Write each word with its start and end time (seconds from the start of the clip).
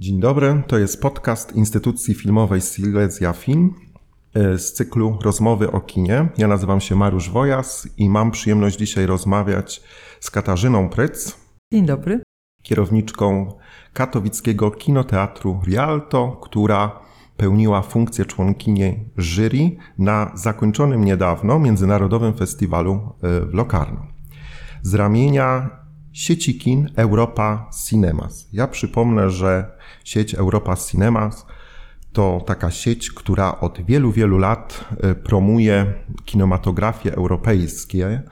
Dzień 0.00 0.20
dobry, 0.20 0.62
to 0.66 0.78
jest 0.78 1.02
podcast 1.02 1.56
Instytucji 1.56 2.14
Filmowej 2.14 2.60
Silesia 2.60 3.32
Film 3.32 3.74
e, 4.34 4.58
z 4.58 4.72
cyklu 4.72 5.18
Rozmowy 5.22 5.72
o 5.72 5.80
kinie. 5.80 6.28
Ja 6.38 6.48
nazywam 6.48 6.80
się 6.80 6.96
Mariusz 6.96 7.30
Wojas 7.30 7.88
i 7.96 8.10
mam 8.10 8.30
przyjemność 8.30 8.78
dzisiaj 8.78 9.06
rozmawiać 9.06 9.82
z 10.20 10.30
Katarzyną 10.30 10.88
Pryc. 10.88 11.36
Dzień 11.72 11.86
dobry. 11.86 12.22
Kierowniczką 12.62 13.54
katowickiego 13.92 14.70
kinoteatru 14.70 15.60
Rialto, 15.66 16.38
która 16.42 17.00
pełniła 17.36 17.82
funkcję 17.82 18.24
członkini 18.24 18.98
jury 19.16 19.76
na 19.98 20.32
zakończonym 20.34 21.04
niedawno 21.04 21.58
Międzynarodowym 21.58 22.34
Festiwalu 22.34 22.94
e, 22.94 23.40
w 23.40 23.54
Locarno. 23.54 24.06
Z 24.82 24.94
ramienia 24.94 25.79
sieci 26.12 26.58
kin 26.58 26.90
Europa 26.96 27.70
Cinemas. 27.86 28.48
Ja 28.52 28.66
przypomnę, 28.66 29.30
że 29.30 29.70
sieć 30.04 30.34
Europa 30.34 30.76
Cinemas 30.76 31.46
to 32.12 32.42
taka 32.46 32.70
sieć, 32.70 33.10
która 33.10 33.60
od 33.60 33.84
wielu, 33.84 34.12
wielu 34.12 34.38
lat 34.38 34.84
e, 35.00 35.14
promuje 35.14 35.92
kinematografię 36.24 37.14
europejskie 37.14 38.22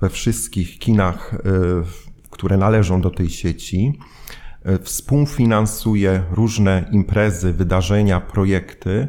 we 0.00 0.10
wszystkich 0.10 0.78
kinach, 0.78 1.34
e, 1.34 1.38
które 2.30 2.56
należą 2.56 3.00
do 3.00 3.10
tej 3.10 3.30
sieci. 3.30 3.98
E, 4.64 4.78
współfinansuje 4.78 6.22
różne 6.30 6.88
imprezy, 6.92 7.52
wydarzenia, 7.52 8.20
projekty 8.20 9.08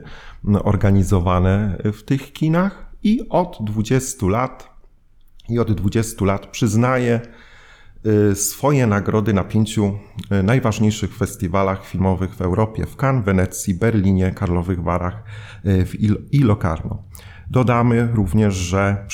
organizowane 0.63 1.77
w 1.84 2.03
tych 2.03 2.34
kinach 2.34 2.91
i 3.03 3.30
od 3.30 3.58
20 3.61 4.27
lat 4.27 4.77
i 5.49 5.59
od 5.59 5.73
20 5.73 6.25
lat 6.25 6.47
przyznaje 6.47 7.22
swoje 8.34 8.88
nagrody 8.88 9.34
na 9.34 9.44
pięciu 9.44 9.98
y, 10.31 10.44
najważniejszych 10.44 11.16
festiwalach 11.16 11.86
filmowych 11.86 12.36
w 12.36 12.42
Europie 12.42 12.86
w 12.86 12.95
Cannes, 12.95 13.26
Wenecji, 13.26 13.73
Berlinie, 13.73 14.31
Karlowych 14.31 14.84
Warach 14.84 15.23
y, 15.66 15.86
i 16.31 16.39
Locarno. 16.39 17.04
Dodamy 17.50 18.09
również, 18.14 18.54
że 18.54 19.08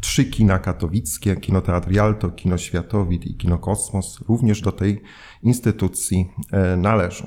trzy 0.00 0.24
kina 0.24 0.58
katowickie, 0.58 1.36
Kinoteatr 1.36 1.88
Rialto, 1.88 2.30
Kino 2.30 2.58
Światowid 2.58 3.26
i 3.26 3.36
Kino 3.36 3.58
Kosmos 3.58 4.20
również 4.28 4.60
do 4.60 4.72
tej 4.72 5.02
instytucji 5.42 6.30
należą. 6.76 7.26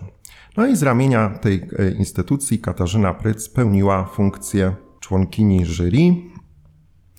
No 0.57 0.67
i 0.67 0.75
z 0.75 0.83
ramienia 0.83 1.29
tej 1.29 1.67
instytucji 1.97 2.59
Katarzyna 2.59 3.13
Pryc 3.13 3.49
pełniła 3.49 4.05
funkcję 4.05 4.75
członkini 4.99 5.65
jury. 5.65 6.15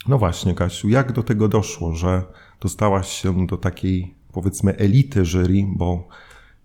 No 0.08 0.18
właśnie, 0.18 0.54
Kasiu, 0.54 0.88
jak 0.88 1.12
do 1.12 1.22
tego 1.22 1.48
doszło, 1.48 1.94
że 1.94 2.22
dostałaś 2.62 3.08
się 3.08 3.46
do 3.46 3.56
takiej 3.56 4.14
powiedzmy 4.32 4.76
elity 4.76 5.24
jury, 5.24 5.64
bo 5.68 6.08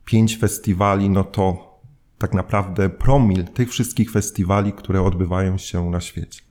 pięć 0.05 0.37
festiwali, 0.37 1.09
no 1.09 1.23
to 1.23 1.67
tak 2.17 2.33
naprawdę 2.33 2.89
promil 2.89 3.43
tych 3.43 3.69
wszystkich 3.69 4.11
festiwali, 4.11 4.73
które 4.73 5.01
odbywają 5.01 5.57
się 5.57 5.89
na 5.89 6.01
świecie. 6.01 6.41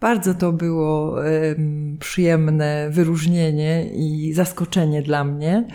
Bardzo 0.00 0.34
to 0.34 0.52
było 0.52 1.16
przyjemne 1.98 2.90
wyróżnienie 2.90 3.86
i 3.94 4.32
zaskoczenie 4.32 5.02
dla 5.02 5.24
mnie. 5.24 5.68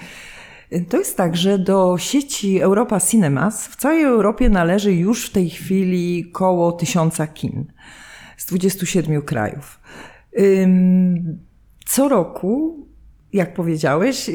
To 0.89 0.97
jest 0.97 1.17
tak, 1.17 1.37
że 1.37 1.59
do 1.59 1.97
sieci 1.97 2.61
Europa 2.61 2.99
Cinemas 2.99 3.67
w 3.67 3.75
całej 3.75 4.03
Europie 4.03 4.49
należy 4.49 4.93
już 4.93 5.25
w 5.25 5.31
tej 5.31 5.49
chwili 5.49 6.31
koło 6.31 6.71
tysiąca 6.71 7.27
kin 7.27 7.65
z 8.37 8.45
27 8.45 9.21
krajów. 9.21 9.79
Co 11.89 12.09
roku, 12.09 12.87
jak 13.33 13.53
powiedziałeś, 13.53 14.31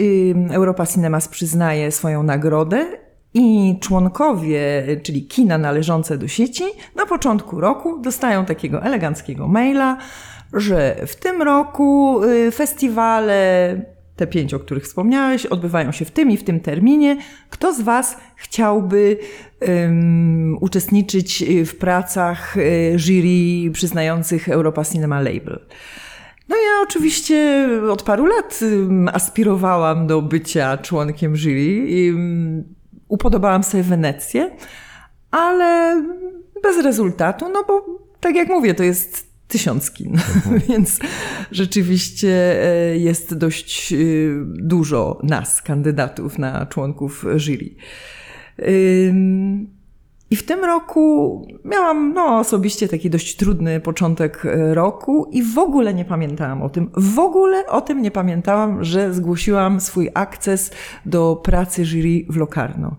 Europa 0.50 0.86
Cinemas 0.86 1.28
przyznaje 1.28 1.92
swoją 1.92 2.22
nagrodę 2.22 2.86
i 3.34 3.78
członkowie, 3.80 4.86
czyli 5.02 5.26
kina 5.26 5.58
należące 5.58 6.18
do 6.18 6.28
sieci, 6.28 6.64
na 6.96 7.06
początku 7.06 7.60
roku 7.60 7.98
dostają 7.98 8.44
takiego 8.44 8.82
eleganckiego 8.82 9.48
maila, 9.48 9.96
że 10.52 10.96
w 11.06 11.16
tym 11.16 11.42
roku 11.42 12.20
y, 12.24 12.50
festiwale, 12.50 13.80
te 14.16 14.26
pięć, 14.26 14.54
o 14.54 14.58
których 14.58 14.84
wspomniałeś, 14.84 15.46
odbywają 15.46 15.92
się 15.92 16.04
w 16.04 16.10
tym 16.10 16.30
i 16.30 16.36
w 16.36 16.44
tym 16.44 16.60
terminie. 16.60 17.16
Kto 17.50 17.74
z 17.74 17.80
Was 17.80 18.16
chciałby 18.36 19.18
um, 19.60 20.58
uczestniczyć 20.60 21.44
w 21.66 21.76
pracach 21.76 22.56
y, 22.56 22.92
jury 22.96 23.70
przyznających 23.72 24.48
Europa 24.48 24.84
Cinema 24.84 25.20
Label? 25.20 25.60
No 26.48 26.56
ja 26.56 26.82
oczywiście 26.82 27.68
od 27.90 28.02
paru 28.02 28.26
lat 28.26 28.60
aspirowałam 29.12 30.06
do 30.06 30.22
bycia 30.22 30.78
członkiem 30.78 31.36
jury 31.36 31.84
i 31.88 32.14
upodobałam 33.08 33.64
sobie 33.64 33.82
Wenecję, 33.82 34.50
ale 35.30 36.02
bez 36.62 36.84
rezultatu, 36.84 37.48
no 37.52 37.64
bo 37.68 37.86
tak 38.20 38.34
jak 38.36 38.48
mówię, 38.48 38.74
to 38.74 38.82
jest 38.82 39.34
tysiąc 39.48 39.90
kin, 39.90 40.12
mhm. 40.12 40.60
więc 40.68 40.98
rzeczywiście 41.50 42.62
e, 42.64 42.98
jest 42.98 43.34
dość 43.34 43.92
e, 43.92 43.96
dużo 44.44 45.20
nas, 45.22 45.62
kandydatów 45.62 46.38
na 46.38 46.66
członków 46.66 47.24
jury. 47.36 47.70
I 50.34 50.36
w 50.36 50.42
tym 50.42 50.64
roku 50.64 51.46
miałam 51.64 52.12
no, 52.14 52.38
osobiście 52.38 52.88
taki 52.88 53.10
dość 53.10 53.36
trudny 53.36 53.80
początek 53.80 54.46
e, 54.46 54.74
roku 54.74 55.28
i 55.32 55.42
w 55.42 55.58
ogóle 55.58 55.94
nie 55.94 56.04
pamiętałam 56.04 56.62
o 56.62 56.68
tym. 56.68 56.90
W 56.96 57.18
ogóle 57.18 57.66
o 57.66 57.80
tym 57.80 58.02
nie 58.02 58.10
pamiętałam, 58.10 58.84
że 58.84 59.14
zgłosiłam 59.14 59.80
swój 59.80 60.10
akces 60.14 60.70
do 61.06 61.36
pracy 61.36 61.84
jury 61.84 62.26
w 62.28 62.36
Locarno. 62.36 62.96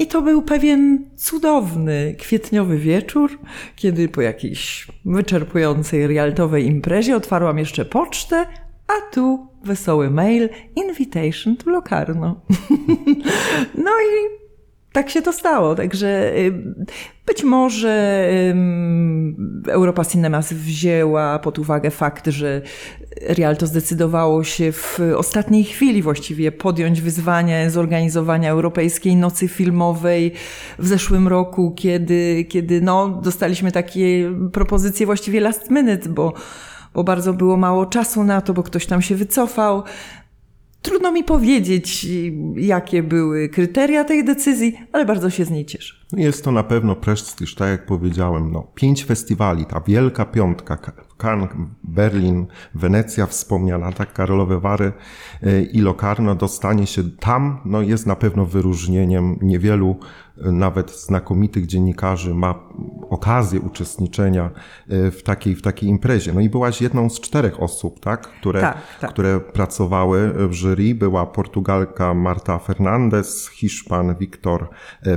I 0.00 0.06
to 0.06 0.22
był 0.22 0.42
pewien 0.42 1.04
cudowny 1.16 2.14
kwietniowy 2.18 2.78
wieczór, 2.78 3.38
kiedy 3.76 4.08
po 4.08 4.20
jakiejś 4.20 4.88
wyczerpującej 5.04 6.06
rialtowej 6.06 6.66
imprezie 6.66 7.16
otwarłam 7.16 7.58
jeszcze 7.58 7.84
pocztę, 7.84 8.46
a 8.86 9.14
tu 9.14 9.46
wesoły 9.64 10.10
mail 10.10 10.48
Invitation 10.76 11.56
to 11.56 11.70
Locarno. 11.70 12.40
no 13.84 13.90
i 13.90 14.47
tak 14.92 15.10
się 15.10 15.22
to 15.22 15.32
stało. 15.32 15.74
Także 15.74 16.36
y, 16.36 16.74
być 17.26 17.44
może 17.44 18.24
Europa 19.68 20.04
Cinemas 20.04 20.52
wzięła 20.52 21.38
pod 21.38 21.58
uwagę 21.58 21.90
fakt, 21.90 22.26
że 22.26 22.62
Rialto 23.30 23.66
zdecydowało 23.66 24.44
się 24.44 24.72
w 24.72 25.00
ostatniej 25.16 25.64
chwili 25.64 26.02
właściwie 26.02 26.52
podjąć 26.52 27.00
wyzwanie 27.00 27.70
zorganizowania 27.70 28.50
Europejskiej 28.50 29.16
Nocy 29.16 29.48
Filmowej 29.48 30.32
w 30.78 30.86
zeszłym 30.86 31.28
roku, 31.28 31.74
kiedy, 31.76 32.44
kiedy 32.48 32.80
no, 32.80 33.08
dostaliśmy 33.08 33.72
takie 33.72 34.32
propozycje 34.52 35.06
właściwie 35.06 35.40
last 35.40 35.70
minute, 35.70 36.08
bo 36.08 36.32
bo 36.94 37.04
bardzo 37.04 37.32
było 37.32 37.56
mało 37.56 37.86
czasu 37.86 38.24
na 38.24 38.40
to, 38.40 38.54
bo 38.54 38.62
ktoś 38.62 38.86
tam 38.86 39.02
się 39.02 39.14
wycofał. 39.14 39.82
Trudno 40.82 41.12
mi 41.12 41.24
powiedzieć, 41.24 42.06
jakie 42.56 43.02
były 43.02 43.48
kryteria 43.48 44.04
tej 44.04 44.24
decyzji, 44.24 44.78
ale 44.92 45.04
bardzo 45.04 45.30
się 45.30 45.44
z 45.44 45.50
niej 45.50 45.66
cieszę. 45.66 45.97
Jest 46.12 46.44
to 46.44 46.52
na 46.52 46.62
pewno 46.62 46.96
prestiż, 46.96 47.54
tak 47.54 47.68
jak 47.68 47.86
powiedziałem. 47.86 48.52
No, 48.52 48.66
pięć 48.74 49.04
festiwali, 49.04 49.66
ta 49.66 49.80
wielka 49.80 50.24
piątka, 50.24 50.78
Cannes, 51.18 51.48
Berlin, 51.84 52.46
Wenecja 52.74 53.26
wspomniana, 53.26 53.92
tak, 53.92 54.12
Karolowe 54.12 54.60
Wary 54.60 54.92
e, 55.42 55.62
i 55.62 55.80
Locarno, 55.80 56.34
dostanie 56.34 56.86
się 56.86 57.10
tam, 57.10 57.60
no 57.64 57.82
jest 57.82 58.06
na 58.06 58.16
pewno 58.16 58.44
wyróżnieniem. 58.44 59.38
Niewielu 59.42 59.96
e, 60.38 60.52
nawet 60.52 60.90
znakomitych 60.90 61.66
dziennikarzy 61.66 62.34
ma 62.34 62.54
okazję 63.10 63.60
uczestniczenia 63.60 64.50
e, 64.88 65.10
w 65.10 65.22
takiej, 65.22 65.54
w 65.54 65.62
takiej 65.62 65.88
imprezie. 65.88 66.32
No 66.32 66.40
i 66.40 66.48
byłaś 66.48 66.82
jedną 66.82 67.10
z 67.10 67.20
czterech 67.20 67.62
osób, 67.62 68.00
tak, 68.00 68.20
które, 68.20 68.60
tak, 68.60 68.76
tak. 69.00 69.10
które 69.10 69.40
pracowały 69.40 70.48
w 70.48 70.52
jury. 70.52 70.94
Była 70.94 71.26
Portugalka 71.26 72.14
Marta 72.14 72.58
Fernandez, 72.58 73.48
Hiszpan 73.48 74.14
Victor 74.14 74.68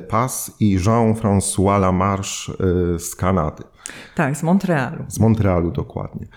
Paz 0.07 0.55
i 0.59 0.79
Jean-François 0.85 1.79
Lamarche 1.79 2.53
z 2.99 3.15
Kanady. 3.15 3.63
Tak, 4.15 4.37
z 4.37 4.43
Montrealu. 4.43 5.03
Z 5.07 5.19
Montrealu 5.19 5.71
dokładnie. 5.71 6.27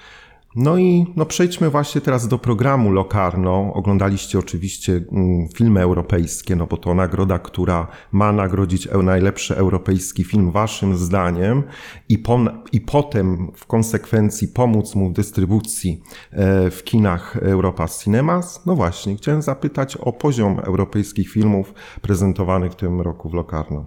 No 0.56 0.78
i 0.78 1.06
no 1.16 1.26
przejdźmy 1.26 1.70
właśnie 1.70 2.00
teraz 2.00 2.28
do 2.28 2.38
programu 2.38 2.92
Locarno. 2.92 3.72
Oglądaliście 3.74 4.38
oczywiście 4.38 4.92
mm, 5.12 5.48
filmy 5.48 5.80
europejskie, 5.80 6.56
no 6.56 6.66
bo 6.66 6.76
to 6.76 6.94
nagroda, 6.94 7.38
która 7.38 7.86
ma 8.12 8.32
nagrodzić 8.32 8.88
najlepszy 9.02 9.56
europejski 9.56 10.24
film 10.24 10.50
waszym 10.50 10.96
zdaniem 10.96 11.62
i, 12.08 12.18
po, 12.18 12.40
i 12.72 12.80
potem 12.80 13.52
w 13.56 13.66
konsekwencji 13.66 14.48
pomóc 14.48 14.94
mu 14.94 15.10
w 15.10 15.12
dystrybucji 15.12 16.02
e, 16.30 16.70
w 16.70 16.84
kinach 16.84 17.36
Europa 17.36 17.88
Cinemas. 17.88 18.66
No 18.66 18.76
właśnie, 18.76 19.16
chciałem 19.16 19.42
zapytać 19.42 19.96
o 19.96 20.12
poziom 20.12 20.58
europejskich 20.58 21.30
filmów 21.30 21.74
prezentowanych 22.02 22.72
w 22.72 22.76
tym 22.76 23.00
roku 23.00 23.28
w 23.28 23.34
Locarno. 23.34 23.84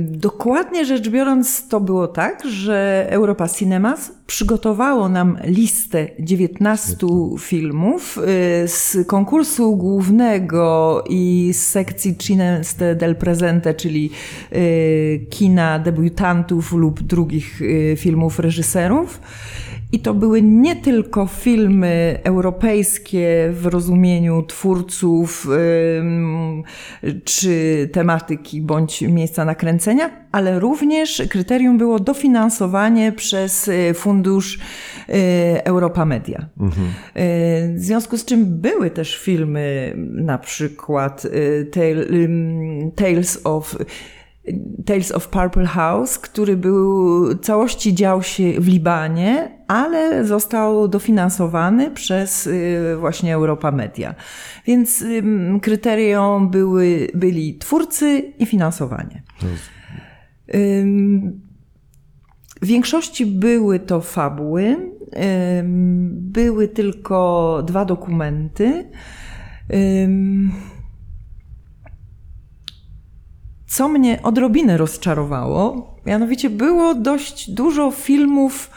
Dokładnie 0.00 0.84
rzecz 0.84 1.08
biorąc, 1.08 1.68
to 1.68 1.80
było 1.80 2.08
tak, 2.08 2.42
że 2.48 3.06
Europa 3.10 3.48
Cinemas 3.48 4.12
przygotowało 4.26 5.08
nam 5.08 5.38
listę 5.44 6.06
19 6.18 6.96
filmów 7.40 8.18
y, 8.18 8.68
z 8.68 8.96
konkursu 9.06 9.76
głównego 9.76 11.04
i 11.08 11.50
z 11.54 11.66
sekcji 11.66 12.16
Cineste 12.16 12.94
del 12.94 13.16
Presente, 13.16 13.74
czyli 13.74 14.10
y, 14.52 15.26
kina 15.30 15.78
debiutantów 15.78 16.72
lub 16.72 17.02
drugich 17.02 17.62
y, 17.62 17.94
filmów 17.98 18.38
reżyserów. 18.38 19.20
I 19.94 19.98
to 19.98 20.14
były 20.14 20.42
nie 20.42 20.76
tylko 20.76 21.26
filmy 21.26 22.18
europejskie 22.24 23.48
w 23.52 23.66
rozumieniu 23.66 24.42
twórców 24.42 25.48
czy 27.24 27.88
tematyki 27.92 28.60
bądź 28.62 29.02
miejsca 29.02 29.44
nakręcenia, 29.44 30.10
ale 30.32 30.60
również 30.60 31.22
kryterium 31.30 31.78
było 31.78 31.98
dofinansowanie 31.98 33.12
przez 33.12 33.68
y, 33.68 33.94
fundusz 33.94 34.58
y, 34.58 35.64
Europa 35.64 36.04
Media. 36.04 36.46
Mhm. 36.60 36.86
Y, 36.86 37.74
w 37.74 37.80
związku 37.80 38.18
z 38.18 38.24
czym 38.24 38.60
były 38.60 38.90
też 38.90 39.16
filmy, 39.18 39.94
na 40.10 40.38
przykład 40.38 41.26
Tales 42.96 43.40
of 43.44 43.76
Tales 44.86 45.12
of 45.12 45.28
Purple 45.28 45.66
House, 45.66 46.18
który 46.18 46.56
był 46.56 47.34
całości 47.38 47.94
dział 47.94 48.22
się 48.22 48.60
w 48.60 48.68
Libanie, 48.68 49.58
ale 49.68 50.24
został 50.24 50.88
dofinansowany 50.88 51.90
przez 51.90 52.46
y, 52.46 52.96
właśnie 53.00 53.34
Europa 53.34 53.72
Media. 53.72 54.14
Więc 54.66 55.04
kryterium 55.62 56.50
były, 56.50 57.08
byli 57.14 57.58
twórcy 57.58 58.32
i 58.38 58.46
finansowanie. 58.46 59.22
W 62.62 62.66
większości 62.66 63.26
były 63.26 63.80
to 63.80 64.00
fabuły, 64.00 64.76
były 66.10 66.68
tylko 66.68 67.62
dwa 67.66 67.84
dokumenty. 67.84 68.90
Co 73.74 73.88
mnie 73.88 74.22
odrobinę 74.22 74.76
rozczarowało, 74.76 75.94
mianowicie 76.06 76.50
było 76.50 76.94
dość 76.94 77.50
dużo 77.50 77.90
filmów 77.90 78.70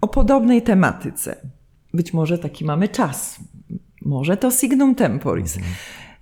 o 0.00 0.08
podobnej 0.08 0.62
tematyce. 0.62 1.36
Być 1.92 2.12
może 2.12 2.38
taki 2.38 2.64
mamy 2.64 2.88
czas. 2.88 3.36
Może 4.02 4.36
to 4.36 4.50
Signum 4.50 4.94
Temporis. 4.94 5.58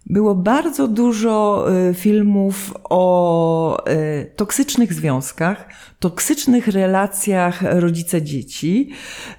Było 0.06 0.34
bardzo 0.34 0.88
dużo 0.88 1.66
y, 1.90 1.94
filmów 1.94 2.74
o 2.84 3.84
y, 3.90 4.30
toksycznych 4.36 4.92
związkach, 4.92 5.68
toksycznych 5.98 6.68
relacjach 6.68 7.62
rodzice-dzieci, 7.62 8.90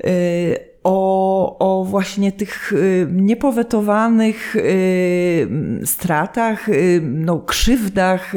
y, 0.05 0.72
o, 0.83 1.57
o 1.59 1.85
właśnie 1.85 2.31
tych 2.31 2.73
y, 2.73 3.07
niepowetowanych 3.11 4.55
y, 4.55 5.81
stratach, 5.85 6.69
y, 6.69 7.01
no, 7.03 7.39
krzywdach, 7.39 8.33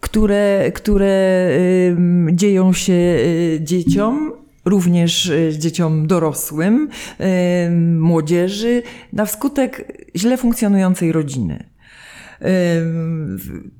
które, 0.00 0.72
które 0.74 1.50
dzieją 2.32 2.72
się 2.72 3.16
dzieciom, 3.60 4.32
również 4.64 5.32
dzieciom 5.58 6.06
dorosłym, 6.06 6.88
młodzieży, 7.98 8.82
na 9.12 9.24
wskutek 9.24 9.92
źle 10.16 10.36
funkcjonującej 10.36 11.12
rodziny. 11.12 11.75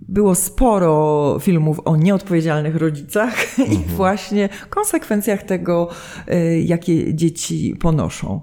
Było 0.09 0.35
sporo 0.35 1.37
filmów 1.41 1.81
o 1.85 1.97
nieodpowiedzialnych 1.97 2.77
rodzicach 2.77 3.35
mhm. 3.59 3.73
i 3.73 3.85
właśnie 3.85 4.49
konsekwencjach 4.71 5.43
tego, 5.43 5.89
y, 6.29 6.61
jakie 6.61 7.15
dzieci 7.15 7.77
ponoszą. 7.81 8.41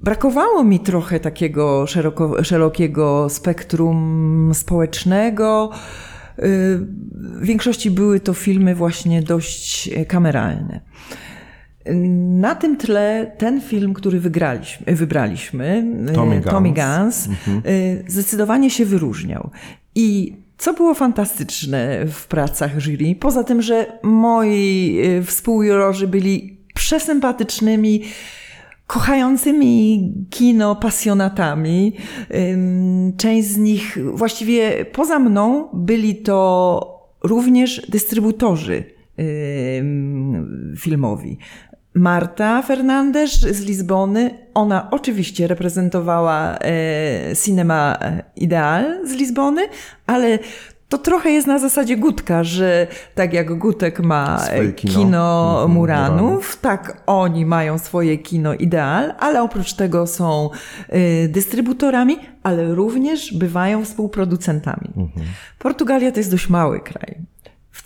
Brakowało 0.00 0.64
mi 0.64 0.80
trochę 0.80 1.20
takiego 1.20 1.86
szeroko, 1.86 2.44
szerokiego 2.44 3.28
spektrum 3.28 4.50
społecznego. 4.54 5.70
Y, 6.38 6.42
w 7.18 7.44
większości 7.44 7.90
były 7.90 8.20
to 8.20 8.34
filmy 8.34 8.74
właśnie 8.74 9.22
dość 9.22 9.90
kameralne. 10.08 10.80
Na 12.40 12.54
tym 12.54 12.76
tle 12.76 13.32
ten 13.38 13.60
film, 13.60 13.94
który 13.94 14.20
wygraliśmy, 14.20 14.94
wybraliśmy, 14.94 15.86
Tommy, 16.14 16.40
Tommy 16.40 16.72
Guns, 16.72 17.28
mhm. 17.28 17.62
Y, 17.66 18.04
zdecydowanie 18.08 18.70
się 18.70 18.84
wyróżniał. 18.84 19.50
I 19.94 20.36
co 20.58 20.74
było 20.74 20.94
fantastyczne 20.94 22.06
w 22.06 22.26
pracach 22.26 22.80
jury, 22.80 23.14
poza 23.20 23.44
tym, 23.44 23.62
że 23.62 23.98
moi 24.02 24.98
y, 25.04 25.22
współjurorzy 25.22 26.08
byli 26.08 26.56
przesympatycznymi, 26.74 28.02
kochającymi 28.86 30.12
kino 30.30 30.76
pasjonatami. 30.76 31.92
Część 33.16 33.48
z 33.48 33.56
nich, 33.56 33.98
właściwie 34.12 34.84
poza 34.84 35.18
mną, 35.18 35.68
byli 35.72 36.16
to 36.16 37.08
również 37.22 37.82
dystrybutorzy 37.88 38.84
filmowi. 40.78 41.38
Marta 41.96 42.62
Fernandez 42.62 43.40
z 43.40 43.60
Lizbony. 43.60 44.30
Ona 44.54 44.90
oczywiście 44.90 45.46
reprezentowała 45.46 46.58
e, 46.58 47.36
Cinema 47.44 47.98
Ideal 48.36 49.06
z 49.08 49.12
Lizbony, 49.12 49.68
ale 50.06 50.38
to 50.88 50.98
trochę 50.98 51.30
jest 51.30 51.46
na 51.46 51.58
zasadzie 51.58 51.96
Gutka, 51.96 52.44
że 52.44 52.86
tak 53.14 53.32
jak 53.32 53.58
Gutek 53.58 54.00
ma 54.00 54.38
swoje 54.38 54.72
kino, 54.72 54.94
kino 54.94 55.50
mhm, 55.50 55.70
Muranów, 55.70 56.20
Muranów, 56.20 56.56
tak 56.56 57.02
oni 57.06 57.46
mają 57.46 57.78
swoje 57.78 58.18
kino 58.18 58.54
Ideal, 58.54 59.14
ale 59.18 59.42
oprócz 59.42 59.72
tego 59.72 60.06
są 60.06 60.50
y, 60.94 61.28
dystrybutorami, 61.28 62.16
ale 62.42 62.74
również 62.74 63.34
bywają 63.34 63.84
współproducentami. 63.84 64.88
Mhm. 64.96 65.26
Portugalia 65.58 66.12
to 66.12 66.20
jest 66.20 66.30
dość 66.30 66.48
mały 66.48 66.80
kraj. 66.80 67.16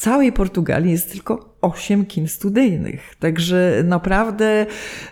W 0.00 0.02
całej 0.02 0.32
Portugalii 0.32 0.92
jest 0.92 1.12
tylko 1.12 1.54
8 1.60 2.06
kin 2.06 2.28
studyjnych. 2.28 3.14
Także 3.18 3.82
naprawdę 3.84 4.66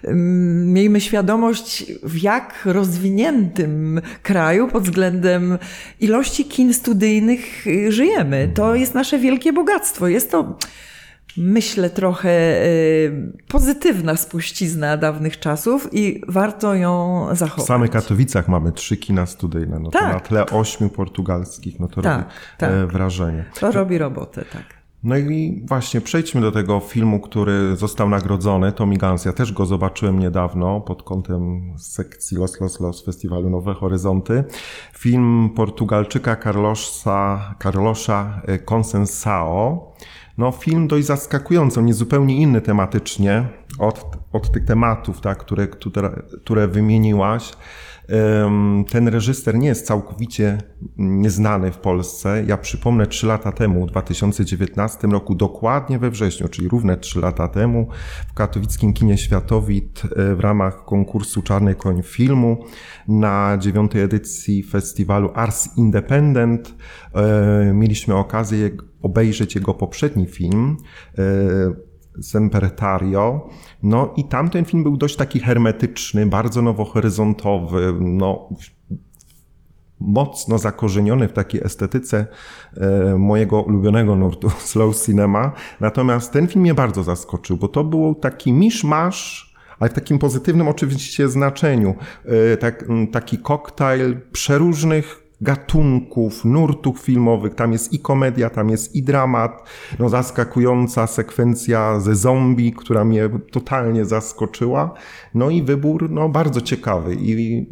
um, 0.04 0.72
miejmy 0.72 1.00
świadomość, 1.00 1.84
w 2.02 2.22
jak 2.22 2.62
rozwiniętym 2.64 4.00
kraju 4.22 4.68
pod 4.68 4.82
względem 4.82 5.58
ilości 6.00 6.44
kin 6.44 6.74
studyjnych 6.74 7.66
y, 7.66 7.92
żyjemy. 7.92 8.50
To 8.54 8.74
jest 8.74 8.94
nasze 8.94 9.18
wielkie 9.18 9.52
bogactwo. 9.52 10.08
Jest 10.08 10.30
to 10.30 10.58
myślę, 11.36 11.90
trochę 11.90 12.64
y, 12.64 13.32
pozytywna 13.48 14.16
spuścizna 14.16 14.96
dawnych 14.96 15.38
czasów 15.38 15.88
i 15.92 16.22
warto 16.28 16.74
ją 16.74 17.26
zachować. 17.32 17.64
W 17.64 17.68
samych 17.68 17.90
Katowicach 17.90 18.48
mamy 18.48 18.72
trzy 18.72 18.96
kina 18.96 19.26
studyjne. 19.26 19.78
No 19.78 19.90
tak. 19.90 20.02
to 20.02 20.08
na 20.08 20.20
tle 20.20 20.46
ośmiu 20.46 20.88
portugalskich, 20.88 21.80
no 21.80 21.88
to 21.88 22.02
tak, 22.02 22.18
robi 22.18 22.34
tak. 22.58 22.70
E, 22.70 22.86
wrażenie. 22.86 23.44
To 23.60 23.72
robi 23.72 23.98
robotę, 23.98 24.44
tak. 24.52 24.77
No 25.02 25.16
i 25.16 25.62
właśnie 25.68 26.00
przejdźmy 26.00 26.40
do 26.40 26.52
tego 26.52 26.80
filmu, 26.80 27.20
który 27.20 27.76
został 27.76 28.08
nagrodzony, 28.08 28.72
Tommy 28.72 28.96
Guns. 28.96 29.24
Ja 29.24 29.32
też 29.32 29.52
go 29.52 29.66
zobaczyłem 29.66 30.18
niedawno 30.18 30.80
pod 30.80 31.02
kątem 31.02 31.72
sekcji 31.78 32.36
Los 32.36 32.60
Los 32.60 32.80
Los 32.80 33.04
Festiwalu 33.04 33.50
Nowe 33.50 33.74
Horyzonty. 33.74 34.44
Film 34.98 35.50
Portugalczyka 35.56 36.36
Carlosa, 36.36 37.54
Carlosa 37.62 38.42
e, 38.46 38.58
Consensao. 38.58 39.92
No 40.38 40.52
film 40.52 40.88
dość 40.88 41.06
zaskakujący, 41.06 41.80
on 41.80 41.88
jest 41.88 41.98
zupełnie 41.98 42.36
inny 42.36 42.60
tematycznie 42.60 43.48
od, 43.78 44.06
od 44.32 44.52
tych 44.52 44.64
tematów, 44.64 45.20
tak, 45.20 45.38
które, 45.38 45.68
które, 45.68 46.22
które 46.44 46.68
wymieniłaś. 46.68 47.52
Ten 48.90 49.08
reżyser 49.08 49.58
nie 49.58 49.68
jest 49.68 49.86
całkowicie 49.86 50.58
nieznany 50.96 51.72
w 51.72 51.78
Polsce. 51.78 52.44
Ja 52.46 52.56
przypomnę, 52.56 53.06
trzy 53.06 53.26
lata 53.26 53.52
temu, 53.52 53.86
w 53.86 53.90
2019 53.90 55.08
roku, 55.08 55.34
dokładnie 55.34 55.98
we 55.98 56.10
wrześniu, 56.10 56.48
czyli 56.48 56.68
równe 56.68 56.96
trzy 56.96 57.20
lata 57.20 57.48
temu, 57.48 57.88
w 58.28 58.34
katowickim 58.34 58.92
kinie 58.92 59.18
Światowit 59.18 60.02
e, 60.16 60.34
w 60.34 60.40
ramach 60.40 60.84
konkursu 60.84 61.42
Czarny 61.42 61.74
Koń 61.74 62.02
Filmu 62.02 62.64
na 63.08 63.58
dziewiątej 63.60 64.02
edycji 64.02 64.62
festiwalu 64.62 65.30
Ars 65.34 65.76
Independent 65.76 66.74
e, 67.14 67.72
mieliśmy 67.74 68.14
okazję 68.14 68.70
obejrzeć 69.02 69.54
jego 69.54 69.74
poprzedni 69.74 70.26
film 70.26 70.76
e, 71.18 71.22
Sempertario. 72.22 73.48
No 73.82 74.14
i 74.16 74.24
tamten 74.24 74.64
film 74.64 74.82
był 74.82 74.96
dość 74.96 75.16
taki 75.16 75.40
hermetyczny, 75.40 76.26
bardzo 76.26 76.62
nowohoryzontowy, 76.62 77.94
no 78.00 78.48
mocno 80.00 80.58
zakorzeniony 80.58 81.28
w 81.28 81.32
takiej 81.32 81.60
estetyce 81.64 82.26
e, 82.76 83.14
mojego 83.18 83.62
ulubionego 83.62 84.16
nurtu 84.16 84.50
slow 84.70 84.96
cinema. 84.96 85.52
Natomiast 85.80 86.32
ten 86.32 86.46
film 86.46 86.60
mnie 86.60 86.74
bardzo 86.74 87.02
zaskoczył, 87.02 87.56
bo 87.56 87.68
to 87.68 87.84
był 87.84 88.14
taki 88.14 88.52
miszmasz, 88.52 89.54
ale 89.78 89.90
w 89.90 89.94
takim 89.94 90.18
pozytywnym 90.18 90.68
oczywiście 90.68 91.28
znaczeniu. 91.28 91.94
E, 92.52 92.56
tak, 92.56 92.84
taki 93.12 93.38
koktajl 93.38 94.20
przeróżnych 94.32 95.27
gatunków, 95.40 96.44
nurtów 96.44 96.98
filmowych. 97.00 97.54
Tam 97.54 97.72
jest 97.72 97.92
i 97.92 97.98
komedia, 97.98 98.50
tam 98.50 98.70
jest 98.70 98.94
i 98.94 99.02
dramat. 99.02 99.68
No, 99.98 100.08
zaskakująca 100.08 101.06
sekwencja 101.06 102.00
ze 102.00 102.16
zombie, 102.16 102.72
która 102.72 103.04
mnie 103.04 103.30
totalnie 103.52 104.04
zaskoczyła. 104.04 104.94
No 105.34 105.50
i 105.50 105.62
wybór 105.62 106.10
no, 106.10 106.28
bardzo 106.28 106.60
ciekawy. 106.60 107.16
I 107.20 107.66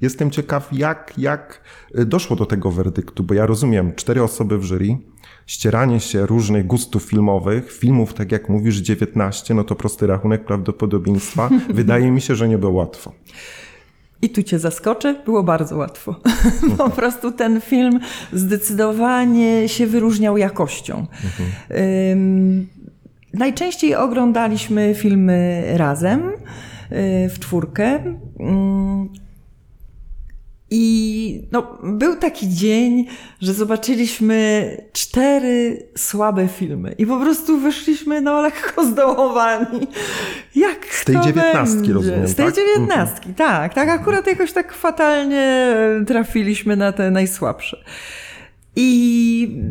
jestem 0.00 0.30
ciekaw, 0.30 0.68
jak, 0.72 1.12
jak 1.18 1.60
doszło 1.94 2.36
do 2.36 2.46
tego 2.46 2.70
werdyktu, 2.70 3.24
bo 3.24 3.34
ja 3.34 3.46
rozumiem, 3.46 3.94
cztery 3.94 4.22
osoby 4.22 4.58
w 4.58 4.64
jury, 4.64 4.98
ścieranie 5.46 6.00
się 6.00 6.26
różnych 6.26 6.66
gustów 6.66 7.02
filmowych, 7.02 7.72
filmów, 7.72 8.14
tak 8.14 8.32
jak 8.32 8.48
mówisz, 8.48 8.76
19, 8.76 9.54
no 9.54 9.64
to 9.64 9.74
prosty 9.74 10.06
rachunek 10.06 10.44
prawdopodobieństwa. 10.44 11.50
Wydaje 11.74 12.10
mi 12.10 12.20
się, 12.20 12.34
że 12.34 12.48
nie 12.48 12.58
było 12.58 12.72
łatwo. 12.72 13.12
I 14.22 14.30
tu 14.30 14.42
cię 14.42 14.58
zaskoczę, 14.58 15.14
było 15.24 15.42
bardzo 15.42 15.76
łatwo. 15.76 16.20
po 16.78 16.90
prostu 16.90 17.32
ten 17.32 17.60
film 17.60 18.00
zdecydowanie 18.32 19.68
się 19.68 19.86
wyróżniał 19.86 20.38
jakością. 20.38 21.06
Mhm. 21.24 22.66
najczęściej 23.34 23.94
oglądaliśmy 23.94 24.94
filmy 24.94 25.64
razem, 25.74 26.28
y, 26.28 27.28
w 27.28 27.38
czwórkę. 27.38 28.00
I 30.70 31.48
no, 31.52 31.78
był 31.82 32.16
taki 32.16 32.48
dzień, 32.48 33.06
że 33.40 33.54
zobaczyliśmy 33.54 34.70
cztery 34.92 35.86
słabe 35.96 36.48
filmy 36.48 36.94
i 36.98 37.06
po 37.06 37.20
prostu 37.20 37.58
wyszliśmy 37.58 38.20
no 38.20 38.42
lekko 38.42 38.84
zdołowani. 38.84 39.86
Jak 40.56 40.86
Z 40.86 41.04
tej 41.04 41.20
dziewiętnastki 41.20 41.92
rozumiem, 41.92 42.28
Z 42.28 42.34
tej 42.34 42.46
tak? 42.46 42.54
dziewiętnastki, 42.54 43.28
mhm. 43.28 43.34
tak. 43.34 43.74
Tak 43.74 43.88
akurat 43.88 44.26
jakoś 44.26 44.52
tak 44.52 44.72
fatalnie 44.72 45.74
trafiliśmy 46.06 46.76
na 46.76 46.92
te 46.92 47.10
najsłabsze. 47.10 47.84
I 48.76 49.62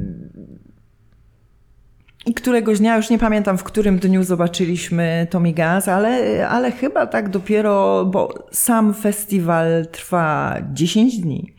i 2.25 2.34
któregoś 2.34 2.79
dnia, 2.79 2.98
już 2.98 3.10
nie 3.10 3.20
pamiętam 3.20 3.58
w 3.58 3.63
którym 3.63 4.00
dniu 4.00 4.24
zobaczyliśmy 4.24 5.27
Tommy 5.29 5.53
Guns, 5.53 5.88
ale, 5.88 6.48
ale 6.50 6.72
chyba 6.72 7.08
tak 7.08 7.29
dopiero, 7.29 8.05
bo 8.05 8.48
sam 8.51 8.94
festiwal 8.94 9.86
trwa 9.91 10.58
10 10.74 11.17
dni. 11.17 11.53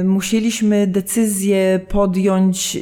Y, 0.00 0.04
musieliśmy 0.04 0.86
decyzję 0.86 1.80
podjąć 1.88 2.76
y, 2.76 2.80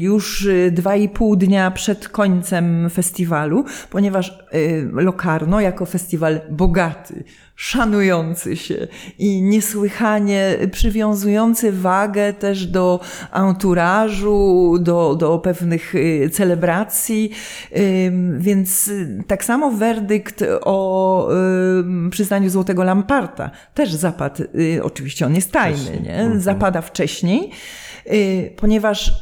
już 0.00 0.48
dwa 0.70 0.96
i 0.96 1.08
pół 1.08 1.36
dnia 1.36 1.70
przed 1.70 2.08
końcem 2.08 2.90
festiwalu, 2.90 3.64
ponieważ 3.90 4.38
y, 4.54 4.88
Locarno 4.92 5.60
jako 5.60 5.86
festiwal 5.86 6.40
bogaty, 6.50 7.24
szanujący 7.56 8.56
się 8.56 8.88
i 9.18 9.42
niesłychanie 9.42 10.56
przywiązujący 10.72 11.72
wagę 11.72 12.32
też 12.32 12.66
do 12.66 13.00
anturażu, 13.30 14.74
do, 14.80 15.14
do 15.14 15.38
pewnych 15.38 15.94
y, 15.94 16.30
celebracji. 16.32 17.30
Więc 18.38 18.90
tak 19.26 19.44
samo 19.44 19.70
werdykt 19.70 20.44
o 20.60 21.28
przyznaniu 22.10 22.50
Złotego 22.50 22.84
Lamparta 22.84 23.50
też 23.74 23.94
zapadł, 23.94 24.42
y, 24.42 24.80
oczywiście 24.82 25.26
on 25.26 25.34
jest 25.34 25.52
tajny, 25.52 26.00
nie? 26.02 26.14
Mhm. 26.14 26.40
zapada 26.40 26.80
wcześniej. 26.80 27.50
Y, 28.12 28.54
ponieważ 28.56 29.12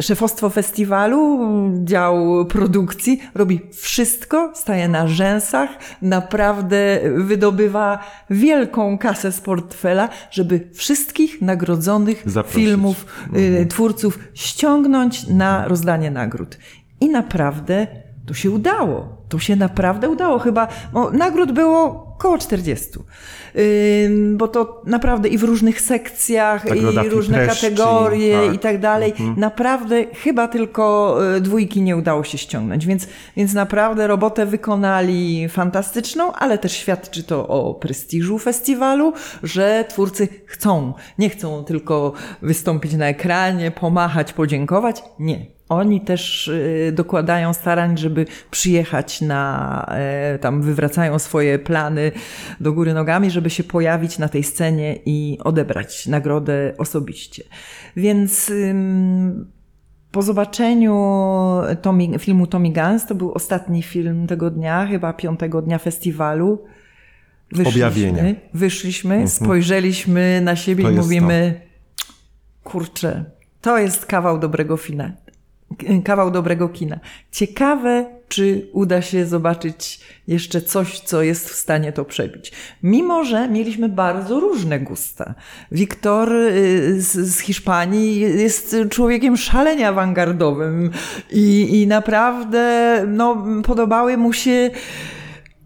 szefostwo 0.00 0.50
festiwalu, 0.50 1.40
dział 1.84 2.46
produkcji 2.46 3.20
robi 3.34 3.60
wszystko, 3.72 4.50
staje 4.54 4.88
na 4.88 5.08
rzęsach, 5.08 5.70
naprawdę 6.02 7.00
wydobywa 7.16 7.98
wielką 8.30 8.98
kasę 8.98 9.32
z 9.32 9.40
portfela, 9.40 10.08
żeby 10.30 10.68
wszystkich 10.74 11.42
nagrodzonych 11.42 12.22
Zaprosić. 12.26 12.64
filmów, 12.64 13.06
y, 13.36 13.38
mhm. 13.38 13.68
twórców 13.68 14.18
ściągnąć 14.34 15.26
na 15.26 15.68
rozdanie 15.68 16.10
nagród. 16.10 16.58
I 17.00 17.08
naprawdę 17.08 17.86
to 18.26 18.34
się 18.34 18.50
udało. 18.50 19.22
To 19.28 19.38
się 19.38 19.56
naprawdę 19.56 20.08
udało. 20.08 20.38
Chyba 20.38 20.68
no, 20.94 21.10
nagród 21.10 21.52
było 21.52 22.11
około 22.22 22.38
40 22.38 22.88
bo 24.32 24.48
to 24.48 24.82
naprawdę 24.86 25.28
i 25.28 25.38
w 25.38 25.42
różnych 25.42 25.80
sekcjach, 25.80 26.66
tak, 26.66 26.78
i 26.78 27.08
różne 27.08 27.46
kategorie 27.46 28.46
tak. 28.46 28.54
i 28.54 28.58
tak 28.58 28.80
dalej. 28.80 29.10
Mhm. 29.10 29.34
Naprawdę 29.36 30.04
chyba 30.14 30.48
tylko 30.48 31.18
y, 31.36 31.40
dwójki 31.40 31.82
nie 31.82 31.96
udało 31.96 32.24
się 32.24 32.38
ściągnąć, 32.38 32.86
więc, 32.86 33.08
więc 33.36 33.54
naprawdę 33.54 34.06
robotę 34.06 34.46
wykonali 34.46 35.48
fantastyczną, 35.48 36.32
ale 36.32 36.58
też 36.58 36.72
świadczy 36.72 37.22
to 37.22 37.48
o 37.48 37.74
prestiżu 37.74 38.38
festiwalu, 38.38 39.12
że 39.42 39.84
twórcy 39.88 40.28
chcą, 40.46 40.94
nie 41.18 41.30
chcą 41.30 41.64
tylko 41.64 42.12
wystąpić 42.42 42.92
na 42.94 43.06
ekranie, 43.06 43.70
pomachać, 43.70 44.32
podziękować. 44.32 45.02
Nie 45.18 45.46
oni 45.72 46.00
też 46.00 46.48
y, 46.48 46.92
dokładają 46.94 47.52
starań, 47.52 47.98
żeby 47.98 48.26
przyjechać 48.50 49.20
na, 49.20 49.86
e, 49.88 50.38
tam 50.38 50.62
wywracają 50.62 51.18
swoje 51.18 51.58
plany 51.58 52.12
do 52.60 52.72
góry 52.72 52.94
nogami, 52.94 53.30
żeby 53.30 53.50
się 53.50 53.64
pojawić 53.64 54.18
na 54.18 54.28
tej 54.28 54.44
scenie 54.44 54.98
i 55.06 55.38
odebrać 55.44 56.06
nagrodę 56.06 56.74
osobiście. 56.78 57.44
Więc 57.96 58.52
po 60.12 60.22
zobaczeniu 60.22 60.94
Tommy, 61.82 62.18
filmu 62.18 62.46
Tommy 62.46 62.72
Guns, 62.72 63.06
to 63.06 63.14
był 63.14 63.32
ostatni 63.32 63.82
film 63.82 64.26
tego 64.26 64.50
dnia, 64.50 64.86
chyba 64.86 65.12
piątego 65.12 65.62
dnia 65.62 65.78
festiwalu. 65.78 66.64
Wyszliśmy, 67.52 67.70
Objawienie. 67.86 68.34
Wyszliśmy, 68.54 69.14
mhm. 69.14 69.28
spojrzeliśmy 69.28 70.40
na 70.40 70.56
siebie 70.56 70.84
to 70.84 70.90
i 70.90 70.94
mówimy, 70.94 71.60
to. 71.94 72.70
kurczę, 72.70 73.24
to 73.60 73.78
jest 73.78 74.06
kawał 74.06 74.38
dobrego 74.38 74.76
filmu 74.76 75.21
kawał 76.04 76.30
dobrego 76.30 76.68
kina. 76.68 77.00
Ciekawe, 77.30 78.04
czy 78.28 78.68
uda 78.72 79.02
się 79.02 79.26
zobaczyć 79.26 80.00
jeszcze 80.28 80.60
coś, 80.60 81.00
co 81.00 81.22
jest 81.22 81.50
w 81.50 81.54
stanie 81.54 81.92
to 81.92 82.04
przebić. 82.04 82.52
Mimo, 82.82 83.24
że 83.24 83.48
mieliśmy 83.48 83.88
bardzo 83.88 84.40
różne 84.40 84.80
gusta. 84.80 85.34
Wiktor 85.72 86.32
y, 86.32 87.02
z, 87.02 87.38
Hiszpanii 87.38 88.20
jest 88.20 88.76
człowiekiem 88.90 89.36
szalenie 89.36 89.88
awangardowym 89.88 90.90
i, 91.30 91.80
i 91.82 91.86
naprawdę 91.86 93.04
no, 93.08 93.44
podobały 93.64 94.16
mu 94.16 94.32
się 94.32 94.70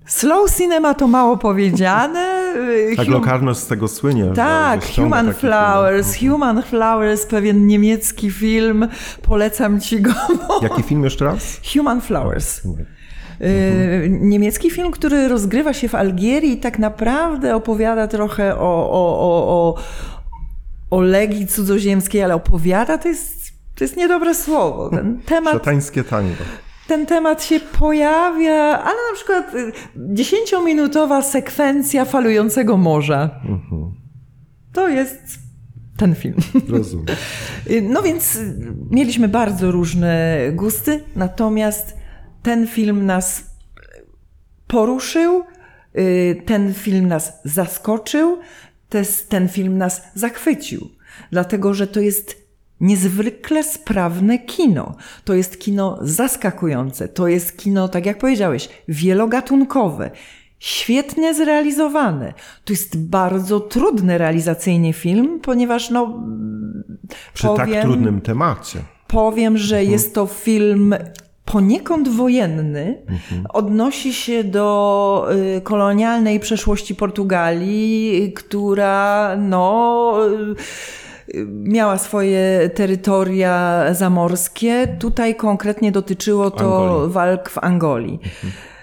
Slow 0.07 0.51
cinema 0.51 0.95
to 0.95 1.09
mało 1.09 1.37
powiedziane. 1.37 2.55
Tak, 2.97 3.09
Locarno 3.09 3.55
z 3.55 3.67
tego 3.67 3.89
słynie. 3.89 4.33
Tak, 4.35 4.81
Human 4.97 5.35
Flowers. 5.35 6.17
Film. 6.17 6.33
Human 6.33 6.63
Flowers, 6.63 7.27
pewien 7.27 7.67
niemiecki 7.67 8.31
film. 8.31 8.89
Polecam 9.23 9.81
ci 9.81 10.01
go. 10.01 10.13
Jaki 10.63 10.83
film 10.83 11.05
jeszcze 11.05 11.25
raz? 11.25 11.61
Human 11.75 12.01
Flowers. 12.01 12.63
Mhm. 12.65 12.87
Niemiecki 14.29 14.71
film, 14.71 14.91
który 14.91 15.29
rozgrywa 15.29 15.73
się 15.73 15.89
w 15.89 15.95
Algierii 15.95 16.53
i 16.53 16.57
tak 16.57 16.79
naprawdę 16.79 17.57
opowiada 17.57 18.09
trochę 18.09 18.55
o, 18.55 18.91
o, 18.91 19.19
o, 19.19 19.49
o, 19.49 19.75
o 20.91 21.01
legii 21.01 21.47
cudzoziemskiej, 21.47 22.23
ale 22.23 22.35
opowiada 22.35 22.99
to 22.99 23.09
jest, 23.09 23.53
to 23.75 23.85
jest 23.85 23.97
niedobre 23.97 24.35
słowo. 24.35 24.91
Ten 24.91 25.21
temat. 25.27 25.53
Szatańskie 25.53 26.05
tango 26.05 26.45
ten 26.87 27.07
temat 27.07 27.45
się 27.45 27.61
pojawia, 27.61 28.55
ale 28.79 28.97
na 29.11 29.15
przykład 29.15 29.55
y, 29.55 29.73
dziesięciominutowa 29.97 31.23
sekwencja 31.23 32.05
falującego 32.05 32.77
morza. 32.77 33.31
Mhm. 33.45 33.95
To 34.73 34.89
jest 34.89 35.39
ten 35.97 36.15
film. 36.15 36.37
Rozumiem. 36.69 37.07
Y, 37.71 37.83
no 37.83 38.03
więc 38.03 38.37
y, 38.37 38.75
mieliśmy 38.91 39.29
bardzo 39.29 39.71
różne 39.71 40.39
gusty, 40.53 41.05
natomiast 41.17 41.97
ten 42.43 42.67
film 42.67 43.07
nas 43.07 43.45
poruszył, 44.67 45.45
ten 46.45 46.75
film 46.75 47.09
nas 47.09 47.33
zaskoczył, 47.45 48.39
ten 49.29 49.49
film 49.49 49.79
nas 49.79 50.03
zachwycił, 50.15 50.91
dlatego 51.31 51.75
że 51.75 51.87
to 51.87 52.01
jest 52.01 52.46
niezwykle 52.81 53.65
sprawne 53.65 54.39
kino. 54.39 54.95
To 55.25 55.35
jest 55.35 55.61
kino 55.61 55.99
zaskakujące, 56.01 57.09
to 57.09 57.29
jest 57.29 57.57
kino, 57.57 57.89
tak 57.89 58.07
jak 58.07 58.19
powiedziałeś, 58.19 58.69
wielogatunkowe. 58.89 60.11
Świetnie 60.59 61.35
zrealizowane. 61.35 62.35
To 62.65 62.73
jest 62.73 62.99
bardzo 62.99 63.61
trudny 63.61 64.19
realizacyjnie 64.19 64.93
film, 64.93 65.41
ponieważ 65.41 65.91
no. 65.91 66.23
Przy 67.35 67.43
tak 67.43 67.57
powiem, 67.57 67.75
tak 67.75 67.83
trudnym 67.83 68.21
temacie. 68.21 68.79
Powiem, 69.07 69.59
że 69.59 69.77
mhm. 69.77 69.93
jest 69.93 70.15
to 70.15 70.27
film 70.27 70.95
poniekąd 71.45 72.09
wojenny, 72.09 73.03
mhm. 73.09 73.47
odnosi 73.53 74.15
się 74.15 74.45
do 74.45 75.29
y, 75.57 75.61
kolonialnej 75.61 76.41
przeszłości 76.41 76.95
Portugalii, 76.95 78.33
która 78.33 79.37
no. 79.37 80.13
Miała 81.47 81.99
swoje 81.99 82.71
terytoria 82.75 83.85
zamorskie. 83.95 84.97
Tutaj 84.99 85.35
konkretnie 85.35 85.93
dotyczyło 85.93 86.51
to 86.51 87.09
walk 87.09 87.51
w 87.51 87.59
Angolii. 87.59 88.21
Y, 88.45 88.76